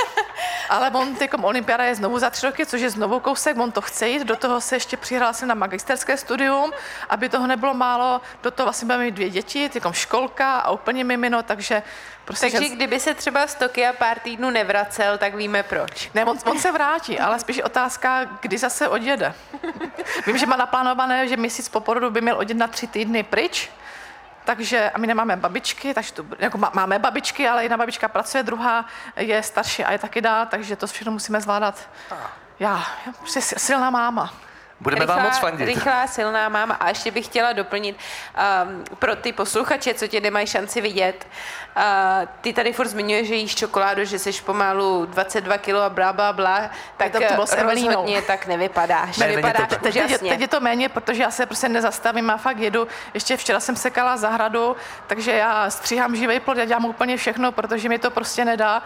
Ale 0.69 0.91
on 0.91 1.15
teď 1.15 1.31
olympiáda 1.43 1.85
je 1.85 1.95
znovu 1.95 2.19
za 2.19 2.31
tři 2.31 2.47
roky, 2.47 2.67
což 2.67 2.81
je 2.81 2.91
znovu 2.91 3.21
kousek, 3.21 3.59
on 3.59 3.73
to 3.73 3.81
chce 3.81 4.09
jít, 4.09 4.23
do 4.23 4.37
toho 4.37 4.61
se 4.61 4.77
ještě 4.77 4.97
přihlásil 4.97 5.49
na 5.49 5.55
magisterské 5.55 6.17
studium, 6.17 6.73
aby 7.09 7.29
toho 7.29 7.47
nebylo 7.47 7.75
málo, 7.75 8.21
do 8.43 8.51
toho 8.51 8.67
vlastně 8.67 8.87
budeme 8.87 9.05
mít 9.05 9.15
dvě 9.15 9.31
děti, 9.31 9.69
teď 9.69 9.83
školka 9.91 10.59
a 10.59 10.71
úplně 10.71 11.05
mimino, 11.05 11.43
takže 11.43 11.83
Prostě 12.25 12.51
Takže 12.51 12.69
že... 12.69 12.75
kdyby 12.75 13.01
se 13.01 13.15
třeba 13.15 13.47
z 13.47 13.55
Tokia 13.55 13.93
pár 13.93 14.19
týdnů 14.19 14.51
nevracel, 14.51 15.19
tak 15.19 15.35
víme 15.35 15.63
proč. 15.63 16.11
Ne, 16.15 16.25
on, 16.25 16.39
on 16.45 16.59
se 16.59 16.73
vrátí, 16.73 17.19
ale 17.19 17.39
spíš 17.41 17.61
otázka, 17.61 18.25
kdy 18.41 18.59
zase 18.59 18.89
odjede. 18.89 19.35
Vím, 20.27 20.39
že 20.39 20.47
má 20.47 20.57
naplánované, 20.57 21.29
že 21.29 21.37
měsíc 21.37 21.69
po 21.69 21.81
porodu 21.81 22.11
by 22.11 22.21
měl 22.21 22.39
odjet 22.39 22.59
na 22.59 22.67
tři 22.67 22.87
týdny 22.87 23.23
pryč, 23.23 23.71
takže 24.45 24.91
a 24.91 24.99
my 24.99 25.07
nemáme 25.07 25.37
babičky, 25.37 25.95
takže 25.95 26.13
to, 26.13 26.25
jako 26.39 26.59
máme 26.59 26.99
babičky, 26.99 27.49
ale 27.49 27.63
jedna 27.63 27.77
babička 27.77 28.09
pracuje, 28.09 28.43
druhá 28.43 28.85
je 29.17 29.43
starší 29.43 29.85
a 29.85 29.93
je 29.93 29.99
taky 29.99 30.21
dál, 30.21 30.47
takže 30.47 30.77
to 30.77 30.87
všechno 30.87 31.13
musíme 31.13 31.41
zvládat. 31.41 31.89
Já, 32.61 32.87
já 33.07 33.13
prostě 33.13 33.41
silná 33.41 33.91
máma. 33.91 34.35
Budeme 34.81 35.01
rychlá, 35.01 35.17
vám 35.17 35.25
moc 35.25 35.39
fandit. 35.39 35.67
Rychlá, 35.67 36.07
silná 36.07 36.49
máma. 36.49 36.75
A 36.75 36.89
ještě 36.89 37.11
bych 37.11 37.25
chtěla 37.25 37.53
doplnit 37.53 37.97
um, 38.67 38.85
pro 38.99 39.17
ty 39.17 39.33
posluchače, 39.33 39.95
co 39.95 40.07
tě 40.07 40.21
nemají 40.21 40.47
šanci 40.47 40.81
vidět. 40.81 41.27
Uh, 41.77 41.83
ty 42.41 42.53
tady 42.53 42.73
furt 42.73 42.89
zmiňuješ, 42.89 43.29
že 43.29 43.35
jíš 43.35 43.55
čokoládu, 43.55 44.05
že 44.05 44.19
jsi 44.19 44.33
pomalu 44.33 45.07
22 45.07 45.59
kg 45.59 45.69
a 45.69 45.89
bla, 45.89 46.13
bla, 46.13 46.33
bla. 46.33 46.71
Tak 46.97 47.13
to, 47.13 47.19
to 47.19 47.63
rozhodně 47.63 48.23
tak 48.23 48.47
nevypadáš. 48.47 49.19
Ne, 49.19 49.29
nevypadáš 49.29 49.69
to, 49.69 49.77
teď, 49.77 49.95
teď, 49.95 50.21
teď, 50.21 50.41
je 50.41 50.49
to 50.49 50.61
méně, 50.61 50.89
protože 50.89 51.23
já 51.23 51.31
se 51.31 51.47
prostě 51.47 51.69
nezastavím 51.69 52.31
a 52.31 52.37
fakt 52.37 52.59
jedu. 52.59 52.89
Ještě 53.15 53.37
včera 53.37 53.61
jsem 53.61 53.77
sekala 53.77 54.17
zahradu, 54.17 54.77
takže 55.07 55.33
já 55.33 55.71
stříhám 55.71 56.17
živý 56.17 56.41
plod, 56.41 56.59
já 56.59 56.65
dělám 56.65 56.85
úplně 56.85 57.17
všechno, 57.17 57.53
protože 57.53 57.89
mi 57.89 57.99
to 57.99 58.11
prostě 58.11 58.45
nedá 58.45 58.83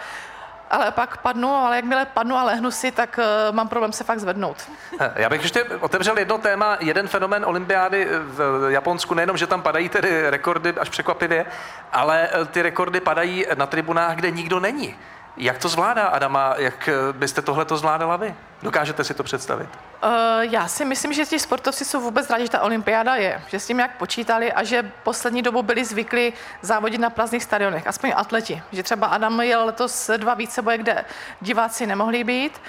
ale 0.71 0.91
pak 0.91 1.17
padnu, 1.17 1.51
ale 1.51 1.77
jakmile 1.77 2.07
padnu 2.07 2.37
a 2.37 2.43
lehnu 2.43 2.71
si, 2.71 2.91
tak 2.91 3.19
uh, 3.19 3.55
mám 3.55 3.69
problém 3.69 3.93
se 3.93 4.05
fakt 4.05 4.19
zvednout. 4.19 4.57
Eh, 5.01 5.13
já 5.17 5.29
bych 5.29 5.43
ještě 5.43 5.65
otevřel 5.65 6.19
jedno 6.19 6.39
téma, 6.39 6.77
jeden 6.81 7.09
fenomén 7.09 7.45
olympiády 7.45 8.09
v 8.11 8.67
Japonsku, 8.69 9.15
nejenom, 9.15 9.37
že 9.37 9.47
tam 9.47 9.63
padají 9.63 9.89
tedy 9.89 10.31
rekordy 10.31 10.73
až 10.73 10.89
překvapivě, 10.89 11.47
ale 11.93 12.29
eh, 12.33 12.45
ty 12.45 12.63
rekordy 12.63 13.01
padají 13.01 13.47
na 13.55 13.67
tribunách, 13.67 14.17
kde 14.17 14.31
nikdo 14.31 14.61
není. 14.61 14.97
Jak 15.37 15.59
to 15.59 15.69
zvládá 15.69 16.07
Adama? 16.07 16.55
Jak 16.57 16.89
byste 17.13 17.43
tohle 17.43 17.65
to 17.65 17.77
zvládala 17.77 18.17
vy? 18.17 18.35
Dokážete 18.63 19.05
si 19.05 19.15
to 19.15 19.23
představit? 19.23 19.69
Uh, 20.05 20.11
já 20.41 20.69
si 20.69 20.85
myslím, 20.85 21.13
že 21.13 21.27
ti 21.27 21.39
sportovci 21.39 21.85
jsou 21.85 22.01
vůbec 22.01 22.31
rádi, 22.31 22.45
že 22.45 22.51
ta 22.51 22.61
olympiáda 22.61 23.15
je, 23.15 23.43
že 23.47 23.61
s 23.61 23.67
tím 23.67 23.79
jak 23.79 23.97
počítali 23.97 24.53
a 24.53 24.65
že 24.65 24.93
poslední 25.03 25.43
dobu 25.43 25.63
byli 25.63 25.85
zvyklí 25.85 26.33
závodit 26.63 27.01
na 27.01 27.11
prázdných 27.11 27.43
stadionech, 27.43 27.87
aspoň 27.87 28.13
atleti. 28.17 28.63
Že 28.73 28.83
třeba 28.83 29.07
Adam 29.07 29.41
jel 29.41 29.65
letos 29.65 30.11
dva 30.17 30.35
více 30.35 30.63
boje, 30.63 30.79
kde 30.79 31.05
diváci 31.41 31.87
nemohli 31.87 32.25
být 32.25 32.61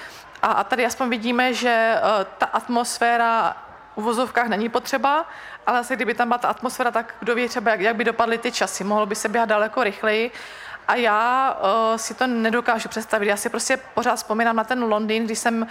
a, 0.41 0.47
a 0.47 0.63
tady 0.63 0.86
aspoň 0.86 1.10
vidíme, 1.10 1.54
že 1.54 1.95
uh, 1.95 2.23
ta 2.38 2.45
atmosféra 2.45 3.58
uvozovkách 3.95 4.47
není 4.47 4.69
potřeba, 4.69 5.25
ale 5.67 5.80
asi 5.80 5.95
kdyby 5.95 6.13
tam 6.13 6.28
byla 6.28 6.38
ta 6.38 6.47
atmosféra, 6.47 6.91
tak 6.91 7.15
kdo 7.19 7.36
ví 7.36 7.47
třeba, 7.47 7.71
jak, 7.71 7.82
jak 7.82 7.95
by 7.95 8.04
dopadly 8.04 8.38
ty 8.38 8.51
časy. 8.51 8.84
Mohlo 8.84 9.06
by 9.06 9.15
se 9.15 9.30
běhat 9.30 9.49
daleko 9.49 9.84
rychleji. 9.84 10.32
A 10.88 10.95
já 10.95 11.54
uh, 11.54 11.98
si 11.98 12.13
to 12.13 12.28
nedokážu 12.28 12.89
představit. 12.89 13.28
Já 13.28 13.38
si 13.38 13.50
prostě 13.50 13.78
pořád 13.78 14.15
vzpomínám 14.15 14.56
na 14.56 14.63
ten 14.63 14.84
Londýn, 14.84 15.26
když 15.26 15.39
jsem 15.39 15.62
uh, 15.62 15.67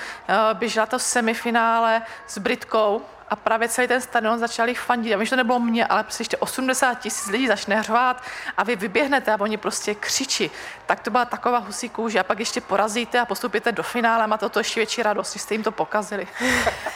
běžela 0.59 0.87
to 0.87 0.99
semifinále 0.99 2.03
s 2.27 2.39
Britkou 2.39 3.03
a 3.29 3.37
právě 3.37 3.69
celý 3.69 3.89
ten 3.89 4.01
stadion 4.01 4.39
začali 4.39 4.75
fandit. 4.75 5.15
A 5.15 5.17
víš, 5.17 5.31
to 5.31 5.37
nebylo 5.37 5.61
mě, 5.61 5.87
ale 5.87 6.03
prostě 6.03 6.23
ještě 6.23 6.37
80 6.37 6.95
tisíc 6.95 7.27
lidí 7.27 7.49
začne 7.49 7.77
hřvát 7.77 8.23
a 8.57 8.63
vy 8.63 8.77
vyběhnete 8.77 9.33
a 9.33 9.41
oni 9.41 9.57
prostě 9.57 9.95
křičí. 9.95 10.51
Tak 10.87 11.01
to 11.01 11.11
byla 11.11 11.25
taková 11.25 11.59
husí 11.59 11.89
kůže 11.89 12.21
a 12.21 12.25
pak 12.25 12.39
ještě 12.39 12.61
porazíte 12.61 13.21
a 13.21 13.25
postupíte 13.25 13.73
do 13.73 13.83
finále 13.83 14.25
a 14.25 14.27
máte 14.27 14.49
to 14.49 14.61
ještě 14.61 14.81
větší 14.81 15.03
radost, 15.03 15.33
že 15.33 15.39
jste 15.39 15.55
jim 15.55 15.63
to 15.63 15.73
pokazili. 15.73 16.27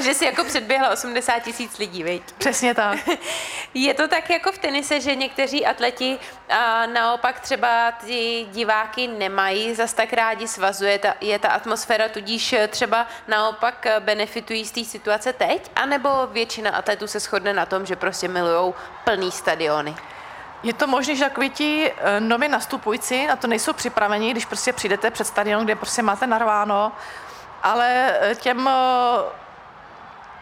že 0.00 0.14
si 0.14 0.24
jako 0.24 0.44
předběhla 0.44 0.90
80 0.90 1.38
tisíc 1.38 1.78
lidí, 1.78 2.02
veď? 2.02 2.22
Přesně 2.38 2.74
tak. 2.74 2.98
Je 3.74 3.94
to 3.94 4.08
tak 4.08 4.30
jako 4.30 4.52
v 4.52 4.58
tenise, 4.58 5.00
že 5.00 5.14
někteří 5.14 5.66
atleti 5.66 6.18
a 6.48 6.86
naopak 6.86 7.40
třeba 7.40 7.92
ty 7.92 8.46
diváky 8.50 9.06
nemají 9.06 9.74
zas 9.74 9.92
tak 9.92 10.12
rádi, 10.12 10.48
svazuje 10.48 10.98
ta, 10.98 11.14
je 11.20 11.38
ta 11.38 11.48
atmosféra, 11.48 12.08
tudíž 12.08 12.54
třeba 12.68 13.06
naopak 13.28 13.86
benefitují 14.00 14.64
z 14.64 14.70
té 14.70 14.84
situace 14.84 15.32
teď, 15.32 15.70
anebo 15.76 16.26
většina 16.26 16.70
atletů 16.70 17.06
se 17.06 17.20
shodne 17.20 17.52
na 17.52 17.66
tom, 17.66 17.86
že 17.86 17.96
prostě 17.96 18.28
milují 18.28 18.74
plný 19.04 19.30
stadiony? 19.30 19.96
Je 20.64 20.72
to 20.72 20.86
možné, 20.86 21.16
že 21.16 21.24
takový 21.24 21.50
ti 21.50 21.92
eh, 21.96 22.20
nově 22.20 22.48
nastupující 22.48 23.26
na 23.26 23.36
to 23.36 23.46
nejsou 23.46 23.72
připraveni, 23.72 24.30
když 24.30 24.46
prostě 24.46 24.72
přijdete 24.72 25.10
před 25.10 25.24
stadion, 25.24 25.64
kde 25.64 25.74
prostě 25.74 26.02
máte 26.02 26.26
narváno, 26.26 26.92
ale 27.62 28.16
eh, 28.20 28.34
těm 28.34 28.68
eh, 28.68 29.43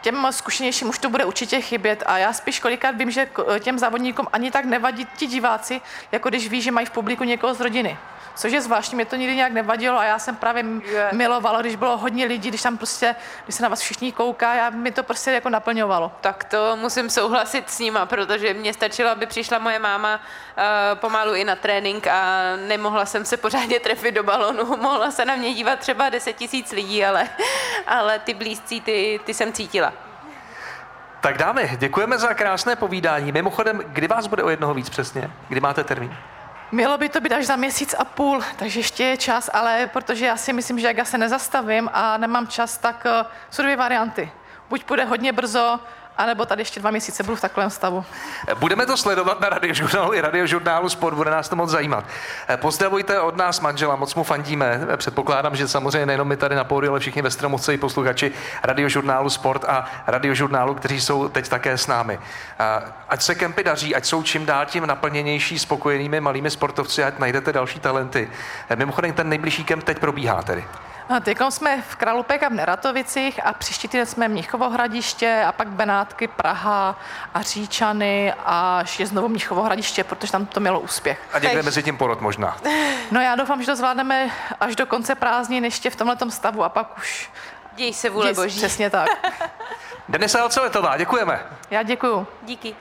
těm 0.03 0.27
zkušenějším 0.31 0.89
už 0.89 0.99
to 0.99 1.11
bude 1.11 1.25
určitě 1.25 1.61
chybět 1.61 2.03
a 2.07 2.19
já 2.19 2.33
spíš 2.33 2.61
kolikrát 2.61 2.97
vím, 2.97 3.11
že 3.11 3.29
těm 3.61 3.79
závodníkům 3.79 4.27
ani 4.33 4.51
tak 4.51 4.65
nevadí 4.65 5.07
ti 5.17 5.27
diváci, 5.27 5.81
jako 6.13 6.29
když 6.29 6.49
ví, 6.49 6.63
že 6.63 6.71
mají 6.71 6.87
v 6.87 6.91
publiku 6.91 7.25
někoho 7.25 7.55
z 7.55 7.61
rodiny. 7.61 7.99
Což 8.35 8.53
je 8.53 8.61
zvláštní, 8.61 8.97
mě 8.97 9.05
to 9.05 9.17
nikdy 9.17 9.37
nějak 9.37 9.53
nevadilo 9.53 9.99
a 9.99 10.05
já 10.05 10.19
jsem 10.19 10.37
právě 10.37 10.65
yeah. 10.85 11.13
milovala, 11.13 11.61
když 11.61 11.77
bylo 11.77 11.97
hodně 11.97 12.27
lidí, 12.27 12.49
když 12.49 12.63
tam 12.63 12.77
prostě, 12.77 13.15
když 13.45 13.57
se 13.57 13.63
na 13.63 13.69
vás 13.69 13.81
všichni 13.81 14.13
kouká, 14.13 14.55
já 14.55 14.71
mi 14.71 14.91
to 14.91 15.03
prostě 15.03 15.31
jako 15.31 15.49
naplňovalo. 15.49 16.13
Tak 16.21 16.45
to 16.45 16.77
musím 16.77 17.11
souhlasit 17.11 17.71
s 17.71 17.79
nima, 17.79 18.07
protože 18.07 18.55
mě 18.55 18.75
stačilo, 18.75 19.11
aby 19.11 19.27
přišla 19.27 19.59
moje 19.59 19.79
máma 19.79 20.15
uh, 20.15 20.99
pomalu 20.99 21.35
i 21.35 21.45
na 21.45 21.57
trénink 21.57 22.07
a 22.07 22.43
nemohla 22.69 23.07
jsem 23.07 23.25
se 23.25 23.37
pořádně 23.37 23.81
trefit 23.81 24.15
do 24.15 24.23
balonu. 24.23 24.77
Mohla 24.83 25.11
se 25.11 25.25
na 25.25 25.37
mě 25.37 25.55
dívat 25.55 25.79
třeba 25.79 26.09
10 26.09 26.33
tisíc 26.33 26.73
lidí, 26.73 27.05
ale, 27.05 27.29
ale 27.87 28.19
ty 28.19 28.35
blízcí, 28.35 28.81
ty, 28.81 29.21
ty 29.25 29.35
jsem 29.35 29.53
cítila. 29.53 29.93
Tak 31.21 31.39
dámy, 31.39 31.77
děkujeme 31.79 32.19
za 32.19 32.35
krásné 32.35 32.77
povídání. 32.77 33.33
Mimochodem, 33.33 33.83
kdy 33.87 34.09
vás 34.09 34.27
bude 34.27 34.43
o 34.43 34.49
jednoho 34.49 34.75
víc 34.75 34.91
přesně? 34.91 35.31
Kdy 35.49 35.61
máte 35.61 35.85
termín? 35.85 36.17
Mělo 36.75 36.99
by 36.99 37.09
to 37.09 37.21
být 37.21 37.33
až 37.33 37.47
za 37.47 37.57
měsíc 37.57 37.95
a 37.99 38.05
půl, 38.05 38.41
takže 38.57 38.81
ještě 38.81 39.05
je 39.05 39.17
čas, 39.17 39.51
ale 39.53 39.87
protože 39.93 40.27
já 40.27 40.37
si 40.37 40.53
myslím, 40.53 40.79
že 40.79 40.87
jak 40.87 40.97
já 40.97 41.05
se 41.05 41.19
nezastavím 41.19 41.91
a 41.93 42.17
nemám 42.17 42.47
čas, 42.47 42.79
tak 42.79 43.07
uh, 43.07 43.27
jsou 43.51 43.63
dvě 43.63 43.77
varianty. 43.77 44.33
Buď 44.69 44.85
půjde 44.85 45.05
hodně 45.05 45.33
brzo, 45.33 45.81
anebo 46.19 46.47
tady 46.47 46.61
ještě 46.61 46.81
dva 46.81 46.91
měsíce 46.91 47.23
budu 47.23 47.37
v 47.37 47.41
takovém 47.41 47.71
stavu. 47.71 48.05
Budeme 48.55 48.87
to 48.87 48.97
sledovat 48.97 49.41
na 49.41 49.49
radiožurnálu 49.49 50.15
i 50.15 50.21
radiožurnálu 50.21 50.89
Sport, 50.89 51.15
bude 51.15 51.31
nás 51.31 51.49
to 51.49 51.57
moc 51.57 51.71
zajímat. 51.71 52.05
Pozdravujte 52.57 53.21
od 53.21 53.37
nás 53.37 53.61
manžela, 53.61 53.97
moc 53.97 54.15
mu 54.15 54.25
fandíme. 54.25 54.81
Předpokládám, 54.97 55.57
že 55.57 55.69
samozřejmě 55.69 56.07
nejenom 56.07 56.29
my 56.29 56.37
tady 56.37 56.57
na 56.57 56.65
pódiu, 56.65 56.93
ale 56.93 57.01
všichni 57.01 57.23
ve 57.23 57.31
Stromovce 57.31 57.75
i 57.75 57.79
posluchači 57.79 58.33
radiožurnálu 58.63 59.31
Sport 59.31 59.65
a 59.65 59.85
radiožurnálu, 60.07 60.75
kteří 60.75 61.01
jsou 61.01 61.29
teď 61.29 61.49
také 61.49 61.79
s 61.79 61.87
námi. 61.87 62.19
Ať 63.09 63.23
se 63.23 63.35
kempy 63.35 63.65
daří, 63.65 63.95
ať 63.95 64.05
jsou 64.05 64.23
čím 64.23 64.47
dál 64.47 64.67
tím 64.67 64.87
naplněnější, 64.87 65.59
spokojenými 65.59 66.21
malými 66.21 66.51
sportovci, 66.51 67.05
ať 67.05 67.19
najdete 67.19 67.53
další 67.53 67.81
talenty. 67.81 68.31
Mimochodem, 68.75 69.13
ten 69.13 69.29
nejbližší 69.29 69.65
kemp 69.65 69.85
teď 69.85 69.99
probíhá 69.99 70.43
tedy. 70.43 70.65
Teď 71.23 71.39
jsme 71.49 71.83
v 71.83 71.97
Kralupech 71.97 72.43
a 72.43 72.49
v 72.49 72.53
Neratovicích 72.53 73.47
a 73.47 73.53
příští 73.53 73.89
týden 73.89 74.07
jsme 74.07 74.29
Mnichovo 74.29 74.71
hradiště 74.71 75.45
a 75.49 75.53
pak 75.53 75.69
Benátky, 75.69 76.29
Praha 76.29 76.99
a 77.35 77.43
Říčany 77.43 78.33
a 78.45 78.79
ještě 78.81 79.07
znovu 79.07 79.29
Mnichovo 79.29 79.63
hradiště, 79.63 80.05
protože 80.05 80.33
tam 80.33 80.47
to 80.47 80.61
mělo 80.61 80.81
úspěch. 80.81 81.21
A 81.33 81.39
někde 81.39 81.63
mezi 81.63 81.83
tím 81.83 81.99
porod 81.99 82.21
možná. 82.21 82.57
No 83.11 83.21
já 83.21 83.35
doufám, 83.35 83.61
že 83.61 83.67
to 83.67 83.77
zvládneme 83.77 84.31
až 84.61 84.77
do 84.77 84.87
konce 84.87 85.15
prázdnin 85.15 85.65
ještě 85.65 85.91
v 85.91 85.97
tomhle 85.97 86.17
stavu 86.29 86.65
a 86.65 86.69
pak 86.69 86.99
už 86.99 87.31
Děj 87.77 87.95
se 87.95 88.11
vůle 88.11 88.33
boží. 88.33 88.57
Přesně 88.57 88.91
tak. 88.91 89.09
Denisa 90.09 90.43
Alceletová, 90.43 90.97
děkujeme. 90.97 91.41
Já 91.71 91.83
děkuju. 91.83 92.27
Díky. 92.43 92.77